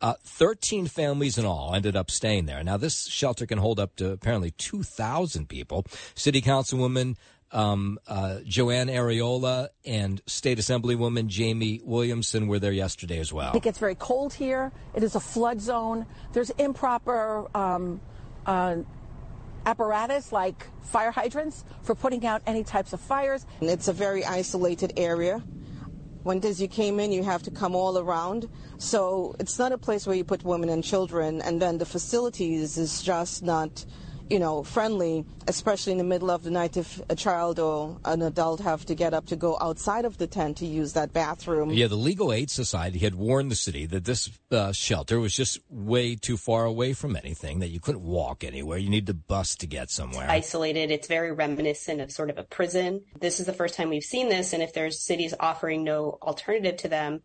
[0.00, 2.62] Uh, 13 families in all ended up staying there.
[2.62, 5.86] Now, this shelter can hold up to apparently 2,000 people.
[6.14, 7.16] City Councilwoman
[7.54, 13.54] um, uh, Joanne Ariola and State Assemblywoman Jamie Williamson were there yesterday as well.
[13.54, 14.72] It gets very cold here.
[14.94, 16.04] It is a flood zone.
[16.32, 18.00] There's improper um,
[18.44, 18.76] uh,
[19.64, 23.46] apparatus like fire hydrants for putting out any types of fires.
[23.60, 25.42] It's a very isolated area.
[26.24, 28.48] When as you came in, you have to come all around.
[28.78, 32.78] So it's not a place where you put women and children, and then the facilities
[32.78, 33.84] is just not
[34.30, 38.22] you know, friendly, especially in the middle of the night if a child or an
[38.22, 41.70] adult have to get up to go outside of the tent to use that bathroom.
[41.70, 45.58] Yeah, the Legal Aid Society had warned the city that this uh, shelter was just
[45.68, 48.78] way too far away from anything, that you couldn't walk anywhere.
[48.78, 50.30] You need the bus to get somewhere.
[50.30, 50.90] Isolated.
[50.90, 53.02] It's very reminiscent of sort of a prison.
[53.20, 56.76] This is the first time we've seen this, and if there's cities offering no alternative
[56.78, 57.20] to them,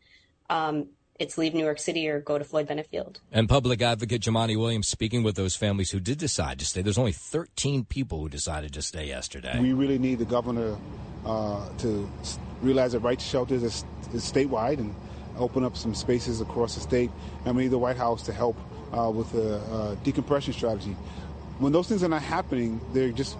[0.49, 3.19] um, it's leave New York City or go to Floyd Bennett Field.
[3.31, 6.81] And public advocate Jumaane Williams speaking with those families who did decide to stay.
[6.81, 9.59] There's only 13 people who decided to stay yesterday.
[9.59, 10.77] We really need the governor
[11.25, 12.09] uh, to
[12.61, 14.95] realize that right to shelters is, is, statewide and
[15.37, 17.11] open up some spaces across the state.
[17.45, 18.57] And we need the White House to help
[18.97, 20.95] uh, with the uh, decompression strategy.
[21.59, 23.37] When those things are not happening, they're just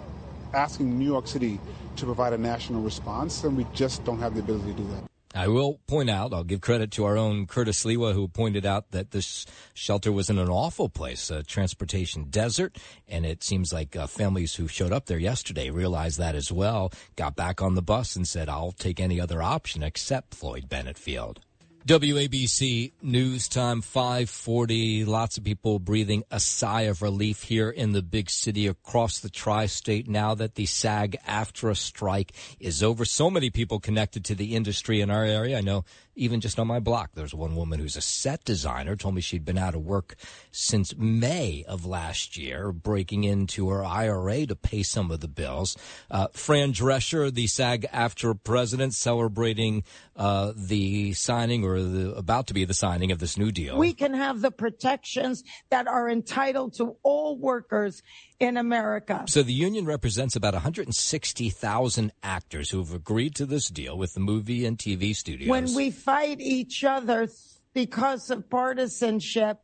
[0.52, 1.58] asking New York City
[1.96, 5.10] to provide a national response, and we just don't have the ability to do that.
[5.32, 8.90] I will point out, I'll give credit to our own Curtis Sliwa, who pointed out
[8.90, 12.78] that this shelter was in an awful place, a transportation desert.
[13.06, 16.92] And it seems like uh, families who showed up there yesterday realized that as well,
[17.14, 20.98] got back on the bus and said, I'll take any other option except Floyd Bennett
[20.98, 21.40] Field.
[21.86, 25.06] WABC News Time 540.
[25.06, 29.30] Lots of people breathing a sigh of relief here in the big city across the
[29.30, 33.06] tri-state now that the SAG AFTRA strike is over.
[33.06, 35.56] So many people connected to the industry in our area.
[35.56, 35.86] I know
[36.20, 39.44] even just on my block, there's one woman who's a set designer told me she'd
[39.44, 40.16] been out of work
[40.52, 45.78] since May of last year, breaking into her IRA to pay some of the bills.
[46.10, 49.82] Uh, Fran Drescher, the SAG AFTRA president, celebrating
[50.14, 53.78] uh, the signing or the about to be the signing of this new deal.
[53.78, 58.02] We can have the protections that are entitled to all workers
[58.40, 59.24] in America.
[59.28, 64.20] So the union represents about 160,000 actors who have agreed to this deal with the
[64.20, 65.48] movie and TV studios.
[65.48, 67.28] When we fight each other
[67.74, 69.58] because of partisanship,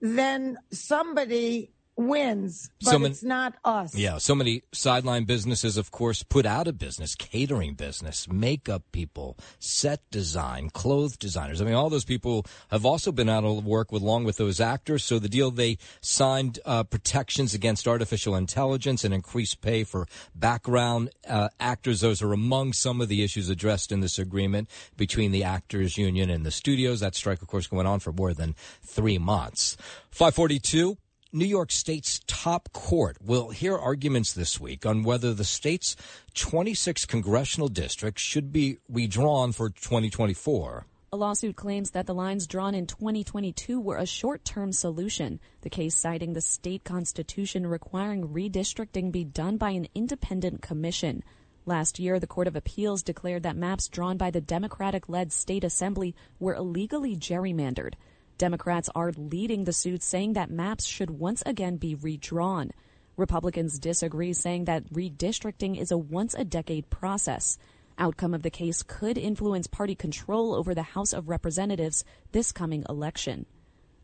[0.00, 3.94] then somebody wins, but so many, it's not us.
[3.94, 9.36] Yeah, so many sideline businesses, of course, put out of business, catering business, makeup people,
[9.58, 11.60] set design, clothes designers.
[11.60, 14.60] I mean, all those people have also been out of work with, along with those
[14.60, 15.04] actors.
[15.04, 21.10] So the deal they signed uh, protections against artificial intelligence and increased pay for background
[21.28, 22.00] uh, actors.
[22.00, 26.30] Those are among some of the issues addressed in this agreement between the actors union
[26.30, 27.00] and the studios.
[27.00, 29.76] That strike, of course, going on for more than three months.
[30.10, 30.96] 542.
[31.34, 35.96] New York State's top court will hear arguments this week on whether the state's
[36.34, 40.84] 26 congressional districts should be redrawn for 2024.
[41.10, 45.40] A lawsuit claims that the lines drawn in 2022 were a short term solution.
[45.62, 51.24] The case citing the state constitution requiring redistricting be done by an independent commission.
[51.64, 55.64] Last year, the Court of Appeals declared that maps drawn by the Democratic led state
[55.64, 57.94] assembly were illegally gerrymandered.
[58.42, 62.72] Democrats are leading the suit, saying that maps should once again be redrawn.
[63.16, 67.56] Republicans disagree, saying that redistricting is a once a decade process.
[67.98, 72.02] Outcome of the case could influence party control over the House of Representatives
[72.32, 73.46] this coming election.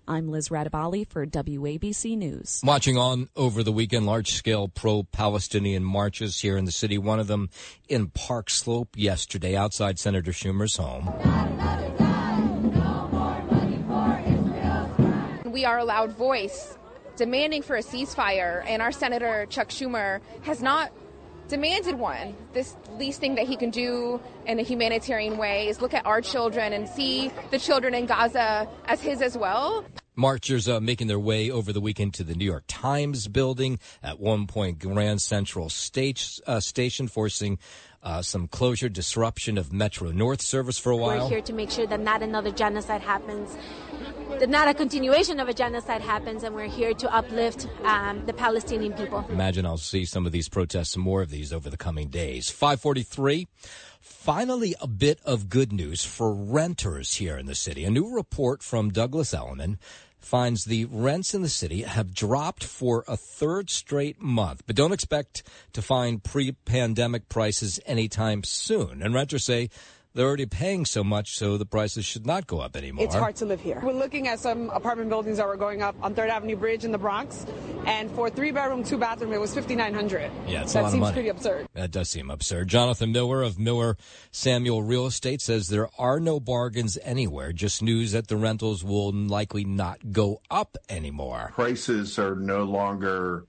[0.07, 2.61] I'm Liz Radabali for WABC News.
[2.63, 6.97] Watching on over the weekend, large scale pro Palestinian marches here in the city.
[6.97, 7.51] One of them
[7.89, 12.08] in Park Slope yesterday outside Senator Schumer's home.
[15.59, 16.79] We are a loud voice
[17.17, 20.93] demanding for a ceasefire, and our Senator Chuck Schumer has not
[21.49, 22.37] demanded one.
[22.53, 26.21] This least thing that he can do in a humanitarian way is look at our
[26.21, 29.85] children and see the children in Gaza as his as well.
[30.19, 33.79] Marchers uh, making their way over the weekend to the New York Times building.
[34.03, 37.59] At one point, Grand Central State, uh, Station forcing
[38.03, 41.25] uh, some closure, disruption of Metro North service for a while.
[41.25, 43.57] We're here to make sure that not another genocide happens
[44.39, 48.33] that not a continuation of a genocide happens, and we're here to uplift um, the
[48.33, 49.25] Palestinian people.
[49.31, 52.51] Imagine I'll see some of these protests, some more of these over the coming days.
[52.51, 53.49] 543.
[54.01, 57.85] Finally, a bit of good news for renters here in the city.
[57.85, 59.79] A new report from Douglas Elliman
[60.29, 64.93] finds the rents in the city have dropped for a third straight month, but don't
[64.93, 69.01] expect to find pre pandemic prices anytime soon.
[69.03, 69.71] And renters say
[70.15, 73.05] they're already paying so much, so the prices should not go up anymore.
[73.05, 73.81] It's hard to live here.
[73.83, 76.93] We're looking at some apartment buildings that were going up on Third Avenue Bridge in
[76.93, 77.47] the Bronx,
[77.87, 80.31] and for three bedroom, two bathroom, it was fifty nine hundred.
[80.47, 81.13] Yeah, it's that a lot seems of money.
[81.15, 81.69] pretty absurd.
[81.75, 82.69] That does seem absurd.
[82.69, 83.97] Jonathan Miller of Miller
[84.31, 87.53] Samuel Real Estate says there are no bargains anywhere.
[87.53, 91.53] Just news that the rentals will likely not go up anymore.
[91.55, 93.47] Prices are no longer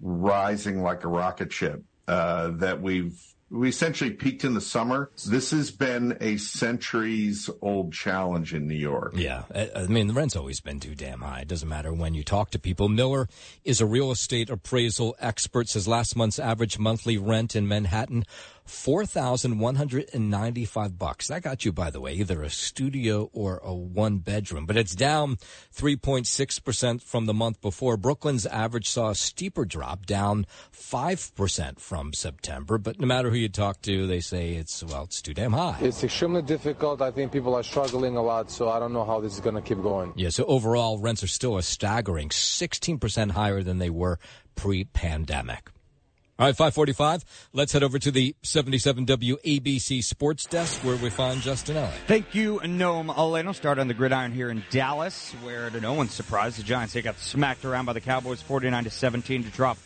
[0.00, 1.82] rising like a rocket ship.
[2.08, 5.10] Uh, that we've we essentially peaked in the summer.
[5.26, 9.14] This has been a centuries old challenge in New York.
[9.16, 9.44] Yeah.
[9.54, 11.40] I mean, the rent's always been too damn high.
[11.40, 12.88] It doesn't matter when you talk to people.
[12.88, 13.28] Miller
[13.64, 18.24] is a real estate appraisal expert, says last month's average monthly rent in Manhattan
[18.66, 21.28] Four thousand one hundred and ninety-five bucks.
[21.28, 24.96] That got you, by the way, either a studio or a one bedroom, but it's
[24.96, 25.38] down
[25.70, 27.96] three point six percent from the month before.
[27.96, 32.76] Brooklyn's average saw a steeper drop, down five percent from September.
[32.76, 35.78] But no matter who you talk to, they say it's well, it's too damn high.
[35.80, 37.00] It's extremely difficult.
[37.00, 39.54] I think people are struggling a lot, so I don't know how this is going
[39.54, 40.12] to keep going.
[40.16, 40.30] Yeah.
[40.30, 44.18] So overall, rents are still a staggering sixteen percent higher than they were
[44.56, 45.70] pre-pandemic.
[46.38, 47.48] All right, 545.
[47.54, 51.92] Let's head over to the 77 WABC Sports Desk where we find Justin Ellick.
[52.06, 53.54] Thank you, Noam Aleno.
[53.54, 57.00] Start on the gridiron here in Dallas, where to no one's surprise, the Giants they
[57.00, 59.78] got smacked around by the Cowboys 49 to 17 to drop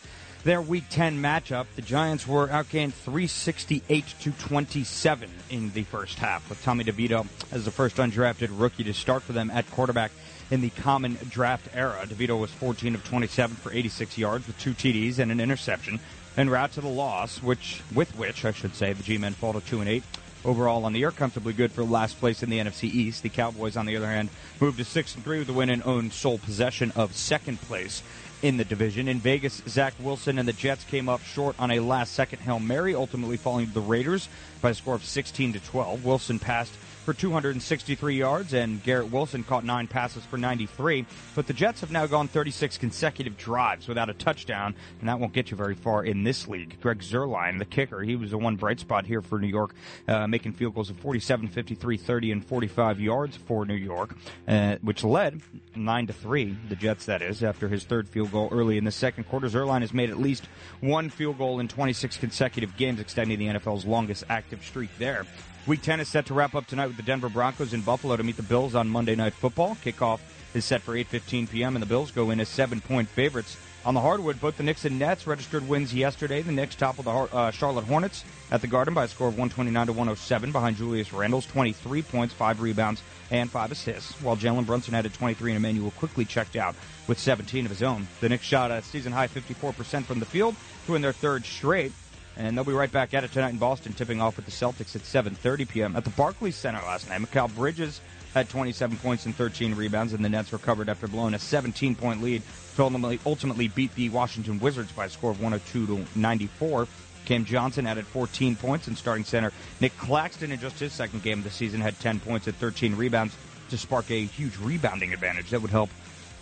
[0.42, 1.66] their Week 10 matchup.
[1.76, 7.64] The Giants were outgained 368 to 27 in the first half, with Tommy DeVito as
[7.64, 10.10] the first undrafted rookie to start for them at quarterback
[10.50, 12.04] in the common draft era.
[12.06, 16.00] DeVito was 14 of 27 for 86 yards with two TDs and an interception
[16.36, 19.60] en route to the loss, which with which I should say the G-men fall to
[19.60, 20.04] two and eight.
[20.44, 23.22] Overall on the year, comfortably good for last place in the NFC East.
[23.22, 25.82] The Cowboys, on the other hand, moved to six and three with the win and
[25.82, 28.02] own sole possession of second place
[28.42, 29.08] in the division.
[29.08, 32.94] In Vegas, Zach Wilson and the Jets came up short on a last-second hail mary,
[32.94, 34.28] ultimately falling to the Raiders
[34.60, 36.04] by a score of 16 to 12.
[36.04, 36.74] Wilson passed
[37.04, 41.06] for 263 yards, and Garrett Wilson caught nine passes for 93.
[41.34, 45.32] But the Jets have now gone 36 consecutive drives without a touchdown, and that won't
[45.32, 46.76] get you very far in this league.
[46.80, 49.74] Greg Zuerlein, the kicker, he was the one bright spot here for New York,
[50.08, 54.14] uh, making field goals of 47, 53, 30, and 45 yards for New York,
[54.46, 55.40] uh, which led
[55.74, 58.90] 9 to 3, the Jets, that is, after his third field goal early in the
[58.90, 59.48] second quarter.
[59.48, 60.48] Zuerlein has made at least
[60.80, 65.26] one field goal in 26 consecutive games, extending the NFL's longest active streak there.
[65.66, 68.22] Week 10 is set to wrap up tonight with the Denver Broncos in Buffalo to
[68.22, 69.76] meet the Bills on Monday Night Football.
[69.84, 70.20] Kickoff
[70.54, 71.76] is set for 8:15 p.m.
[71.76, 73.56] and the Bills go in as seven-point favorites.
[73.84, 76.42] On the hardwood, both the Knicks and Nets registered wins yesterday.
[76.42, 79.86] The Knicks toppled the uh, Charlotte Hornets at the Garden by a score of 129
[79.86, 84.94] to 107 behind Julius Randle's 23 points, 5 rebounds, and 5 assists, while Jalen Brunson
[84.94, 86.74] added 23 and Immanuel Quickley checked out
[87.10, 88.06] with 17 of his own.
[88.20, 90.54] The Knicks shot a season high 54% from the field
[90.86, 91.90] to win their third straight.
[92.36, 94.94] And they'll be right back at it tonight in Boston, tipping off with the Celtics
[94.94, 95.96] at 7:30 p.m.
[95.96, 97.20] at the Barclays Center last night.
[97.20, 98.00] Mikal Bridges
[98.32, 102.42] had 27 points and 13 rebounds, and the Nets recovered after blowing a 17-point lead
[102.76, 106.86] to ultimately, ultimately beat the Washington Wizards by a score of 102 to 94.
[107.24, 111.38] Cam Johnson added 14 points, in starting center Nick Claxton, in just his second game
[111.38, 113.36] of the season, had 10 points and 13 rebounds
[113.70, 115.90] to spark a huge rebounding advantage that would help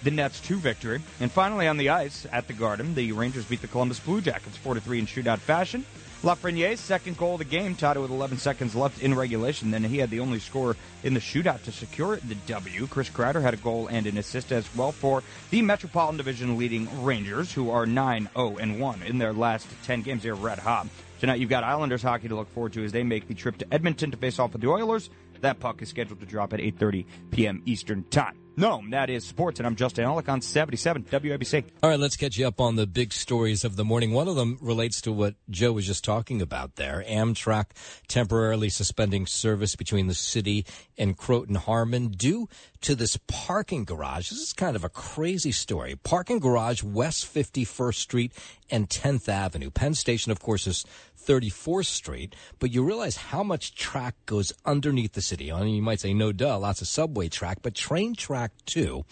[0.02, 1.00] the Nets to victory.
[1.20, 4.56] And finally, on the ice at the Garden, the Rangers beat the Columbus Blue Jackets
[4.56, 5.84] 4 3 in shootout fashion.
[6.24, 9.70] Lafreniere's second goal of the game, tied it with 11 seconds left in regulation.
[9.70, 12.88] Then he had the only score in the shootout to secure the W.
[12.88, 17.04] Chris Kreider had a goal and an assist as well for the Metropolitan Division leading
[17.04, 20.24] Rangers, who are 9 0 and 1 in their last 10 games.
[20.24, 20.88] They're red hot.
[21.20, 23.72] Tonight, you've got Islanders hockey to look forward to as they make the trip to
[23.72, 25.10] Edmonton to face off with the Oilers.
[25.40, 27.62] That puck is scheduled to drop at 8:30 p.m.
[27.66, 28.38] Eastern Time.
[28.58, 31.64] Noam, that is sports, and I'm Justin Ellick on 77 WABC.
[31.80, 34.12] All right, let's catch you up on the big stories of the morning.
[34.12, 37.04] One of them relates to what Joe was just talking about there.
[37.08, 37.66] Amtrak
[38.08, 40.66] temporarily suspending service between the city
[40.98, 42.48] and Croton Harmon due
[42.80, 44.30] to this parking garage.
[44.30, 45.94] This is kind of a crazy story.
[45.94, 48.32] Parking garage, West 51st Street
[48.70, 49.70] and 10th Avenue.
[49.70, 50.84] Penn Station, of course, is
[51.28, 55.52] 34th Street, but you realize how much track goes underneath the city.
[55.52, 59.04] I mean, you might say, no duh, lots of subway track, but train track too.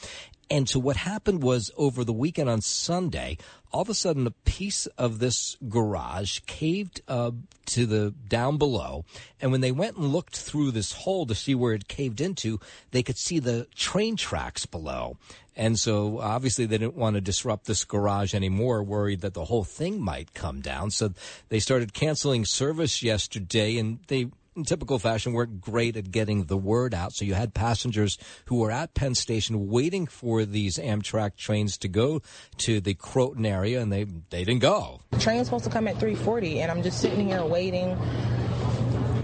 [0.49, 3.37] And so what happened was over the weekend on Sunday,
[3.73, 7.33] all of a sudden a piece of this garage caved uh,
[7.67, 9.05] to the down below.
[9.41, 12.61] And when they went and looked through this hole to see where it caved into,
[12.93, 15.17] they could see the train tracks below.
[15.57, 19.65] And so obviously they didn't want to disrupt this garage anymore, worried that the whole
[19.65, 20.91] thing might come down.
[20.91, 21.15] So
[21.49, 26.57] they started canceling service yesterday and they in typical fashion, weren't great at getting the
[26.57, 27.13] word out.
[27.13, 31.89] So you had passengers who were at Penn Station waiting for these Amtrak trains to
[31.89, 32.23] go
[32.59, 35.01] to the Croton area, and they they didn't go.
[35.11, 37.99] The train was supposed to come at 3:40, and I'm just sitting here waiting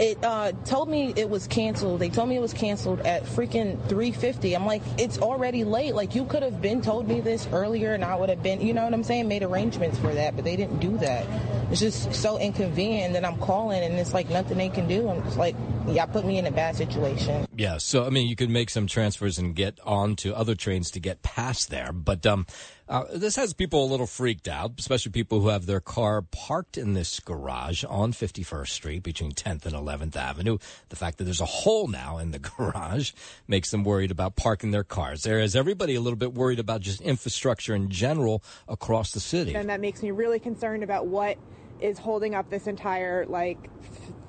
[0.01, 2.01] it uh, told me it was canceled.
[2.01, 4.55] They told me it was canceled at freaking 3:50.
[4.55, 5.95] I'm like, it's already late.
[5.95, 8.73] Like you could have been told me this earlier, and I would have been, you
[8.73, 10.35] know what I'm saying, made arrangements for that.
[10.37, 11.27] But they didn't do that.
[11.71, 13.15] It's just so inconvenient.
[13.15, 15.09] that I'm calling, and it's like nothing they can do.
[15.09, 17.47] I'm just like, yeah, put me in a bad situation.
[17.57, 17.79] Yeah.
[17.79, 21.01] So I mean, you could make some transfers and get on to other trains to
[21.01, 22.47] get past there, but um,
[22.93, 26.77] Uh, this has people a little freaked out, especially people who have their car parked
[26.77, 30.59] in this garage on 51st Street between 10th and 11th Avenue.
[30.91, 33.13] The fact that there's a hole now in the garage
[33.49, 35.23] makes them worried about parking their cars.
[35.23, 39.55] There is everybody a little bit worried about just infrastructure in general across the city.
[39.55, 41.39] And that makes me really concerned about what
[41.81, 43.71] is holding up this entire like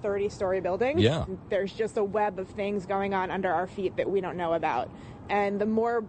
[0.01, 0.99] 30 story building.
[0.99, 1.26] Yeah.
[1.49, 4.53] There's just a web of things going on under our feet that we don't know
[4.53, 4.89] about.
[5.30, 6.05] And the more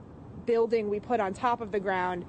[0.46, 2.24] building we put on top of the ground,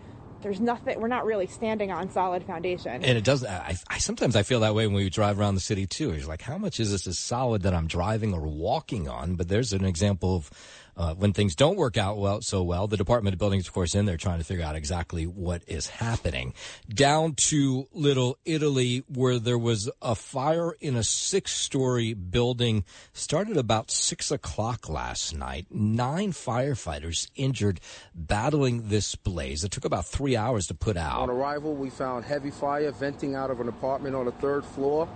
[0.46, 3.04] there's nothing we're not really standing on solid foundation.
[3.04, 5.60] And it does I, I sometimes i feel that way when we drive around the
[5.62, 6.12] city too.
[6.12, 9.34] It's like how much is this as solid that i'm driving or walking on?
[9.38, 10.52] But there's an example of
[10.98, 13.96] uh, when things don't work out well so well, the Department of Buildings, of course,
[13.96, 16.54] in there trying to figure out exactly what is happening.
[16.88, 23.92] Down to Little Italy, where there was a fire in a six-story building, started about
[23.92, 25.68] six o'clock last night.
[25.70, 27.80] Nine firefighters injured
[28.14, 29.64] battling this blaze.
[29.64, 31.20] It took about three hours to put out.
[31.20, 35.10] On arrival, we found heavy fire venting out of an apartment on the third floor.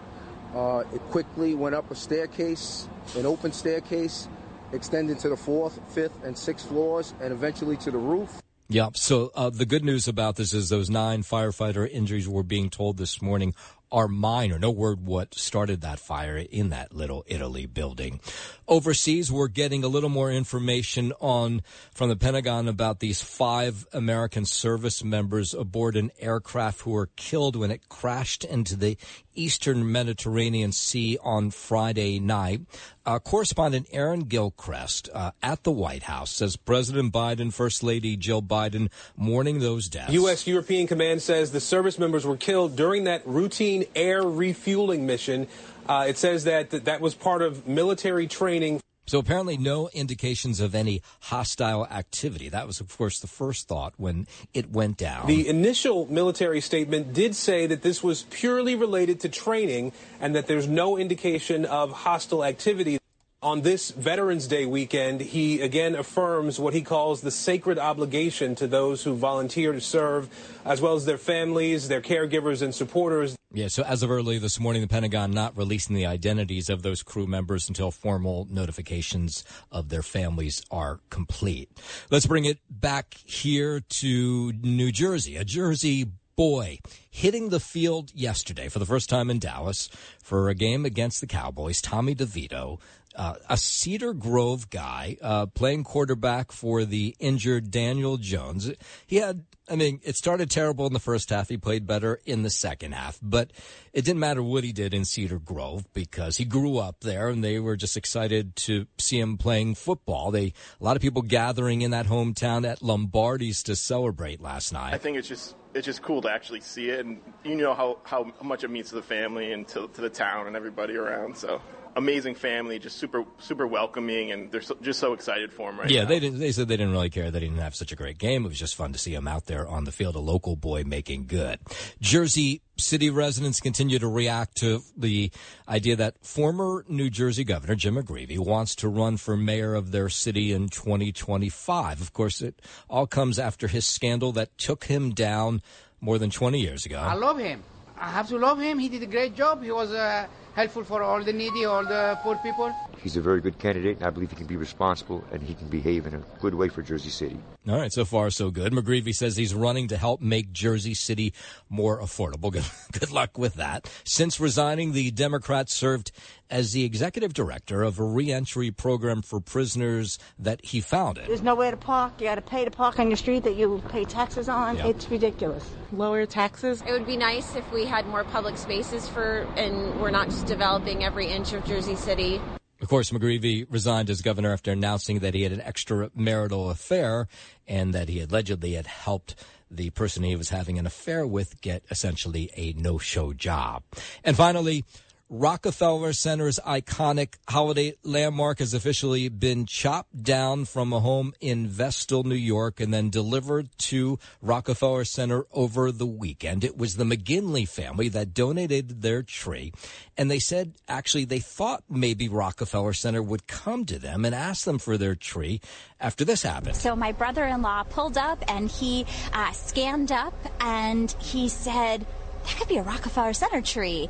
[0.55, 4.27] Uh, it quickly went up a staircase, an open staircase,
[4.73, 8.41] extending to the fourth, fifth, and sixth floors, and eventually to the roof.
[8.71, 8.89] Yeah.
[8.93, 12.97] So uh, the good news about this is those nine firefighter injuries we're being told
[12.97, 13.55] this morning
[13.91, 14.59] are minor.
[14.59, 18.19] No word what started that fire in that little Italy building.
[18.67, 24.45] Overseas, we're getting a little more information on from the Pentagon about these five American
[24.45, 28.97] service members aboard an aircraft who were killed when it crashed into the
[29.39, 32.61] eastern Mediterranean Sea on Friday night.
[33.05, 38.41] Uh, correspondent Aaron Gilchrist uh, at the White House says President Biden, First Lady Jill
[38.41, 40.11] Biden mourning those deaths.
[40.13, 40.45] U.S.
[40.45, 45.47] European Command says the service members were killed during that routine air refueling mission.
[45.87, 48.81] Uh, it says that that was part of military training.
[49.09, 52.47] So apparently, no indications of any hostile activity.
[52.47, 55.25] That was, of course, the first thought when it went down.
[55.25, 60.45] The initial military statement did say that this was purely related to training and that
[60.45, 62.99] there's no indication of hostile activity.
[63.41, 68.67] On this Veterans Day weekend, he again affirms what he calls the sacred obligation to
[68.67, 70.29] those who volunteer to serve,
[70.63, 73.38] as well as their families, their caregivers, and supporters.
[73.51, 77.01] Yeah, so as of early this morning, the Pentagon not releasing the identities of those
[77.01, 81.67] crew members until formal notifications of their families are complete.
[82.11, 85.35] Let's bring it back here to New Jersey.
[85.35, 86.77] A Jersey boy
[87.09, 89.89] hitting the field yesterday for the first time in Dallas
[90.21, 92.79] for a game against the Cowboys, Tommy DeVito
[93.19, 98.71] uh, a Cedar Grove guy uh, playing quarterback for the injured Daniel Jones.
[99.05, 101.49] He had, I mean, it started terrible in the first half.
[101.49, 103.51] He played better in the second half, but
[103.91, 107.43] it didn't matter what he did in Cedar Grove because he grew up there and
[107.43, 110.31] they were just excited to see him playing football.
[110.31, 114.93] They, a lot of people gathering in that hometown at Lombardi's to celebrate last night.
[114.93, 117.99] I think it's just it's just cool to actually see it, and you know how,
[118.03, 121.37] how much it means to the family and to, to the town and everybody around.
[121.37, 121.61] So
[121.95, 125.89] amazing family, just super super welcoming, and they're so, just so excited for him right
[125.89, 126.09] yeah, now.
[126.09, 126.39] they didn't.
[126.39, 128.45] They said they didn't really care that he didn't have such a great game.
[128.45, 130.83] It was just fun to see him out there on the field, a local boy
[130.83, 131.59] making good.
[132.01, 135.31] Jersey City residents continue to react to the
[135.67, 140.09] idea that former New Jersey Governor Jim McGreevey wants to run for mayor of their
[140.09, 142.01] city in 2025.
[142.01, 145.61] Of course, it all comes after his scandal that took him down
[146.01, 146.99] more than 20 years ago.
[146.99, 147.63] I love him.
[147.97, 148.79] I have to love him.
[148.79, 149.61] He did a great job.
[149.61, 152.73] He was uh, helpful for all the needy, all the poor people.
[153.01, 155.67] He's a very good candidate, and I believe he can be responsible and he can
[155.67, 157.39] behave in a good way for Jersey City.
[157.67, 158.73] All right, so far so good.
[158.73, 161.33] McGreevey says he's running to help make Jersey City
[161.69, 162.51] more affordable.
[162.59, 163.89] Good, good luck with that.
[164.05, 166.11] Since resigning, the Democrat served
[166.49, 171.27] as the executive director of a reentry program for prisoners that he founded.
[171.27, 172.13] There's nowhere to park.
[172.17, 174.77] You got to pay to park on your street that you pay taxes on.
[174.77, 174.85] Yep.
[174.85, 175.69] It's ridiculous.
[175.91, 176.81] Lower taxes.
[176.87, 181.03] It would be nice if we had more public spaces for, and we're not developing
[181.03, 182.41] every inch of Jersey City.
[182.81, 187.27] Of course, McGreevey resigned as governor after announcing that he had an extramarital affair
[187.67, 189.35] and that he allegedly had helped
[189.69, 193.83] the person he was having an affair with get essentially a no-show job.
[194.23, 194.85] And finally,
[195.31, 202.23] Rockefeller Center's iconic holiday landmark has officially been chopped down from a home in Vestal,
[202.23, 206.63] New York, and then delivered to Rockefeller Center over the weekend.
[206.63, 209.71] It was the McGinley family that donated their tree,
[210.17, 214.65] and they said actually they thought maybe Rockefeller Center would come to them and ask
[214.65, 215.61] them for their tree
[215.99, 216.75] after this happened.
[216.75, 222.07] So my brother-in-law pulled up and he uh, scanned up and he said,
[222.45, 224.09] "That could be a Rockefeller Center tree."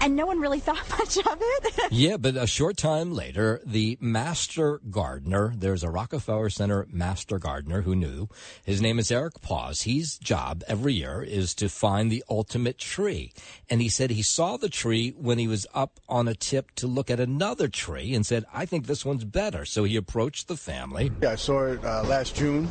[0.00, 1.74] And no one really thought much of it.
[1.90, 7.82] yeah, but a short time later, the master gardener, there's a Rockefeller Center master gardener
[7.82, 8.28] who knew.
[8.64, 9.96] His name is Erik Pauzé.
[9.96, 13.32] His job every year is to find the ultimate tree.
[13.68, 16.86] And he said he saw the tree when he was up on a tip to
[16.86, 19.64] look at another tree and said, I think this one's better.
[19.64, 21.10] So he approached the family.
[21.22, 22.68] Yeah, I saw it uh, last June.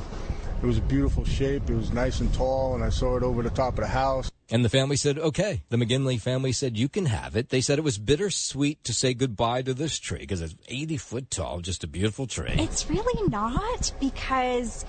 [0.66, 1.70] It was a beautiful shape.
[1.70, 4.32] It was nice and tall, and I saw it over the top of the house.
[4.49, 5.61] And the family said, okay.
[5.70, 7.49] The McGinley family said, you can have it.
[7.49, 11.30] They said it was bittersweet to say goodbye to this tree because it's 80 foot
[11.30, 12.55] tall, just a beautiful tree.
[12.57, 14.86] It's really not because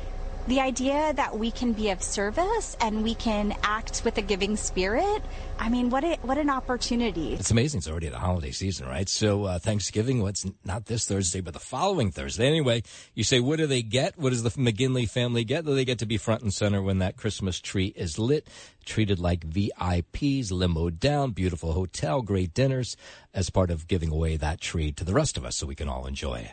[0.46, 4.56] the idea that we can be of service and we can act with a giving
[4.56, 5.22] spirit
[5.58, 7.34] i mean what a, what an opportunity.
[7.34, 7.78] It's amazing.
[7.78, 9.08] It's already the holiday season right?
[9.08, 12.46] So uh, thanksgiving what's not this thursday but the following thursday.
[12.46, 12.82] Anyway
[13.14, 14.18] you say what do they get?
[14.18, 15.64] What does the mcginley family get?
[15.64, 18.48] Do they get to be front and center when that christmas tree is lit
[18.84, 22.96] treated like vips limo down beautiful hotel great dinners
[23.34, 25.88] as part of giving away that tree to the rest of us so we can
[25.88, 26.52] all enjoy it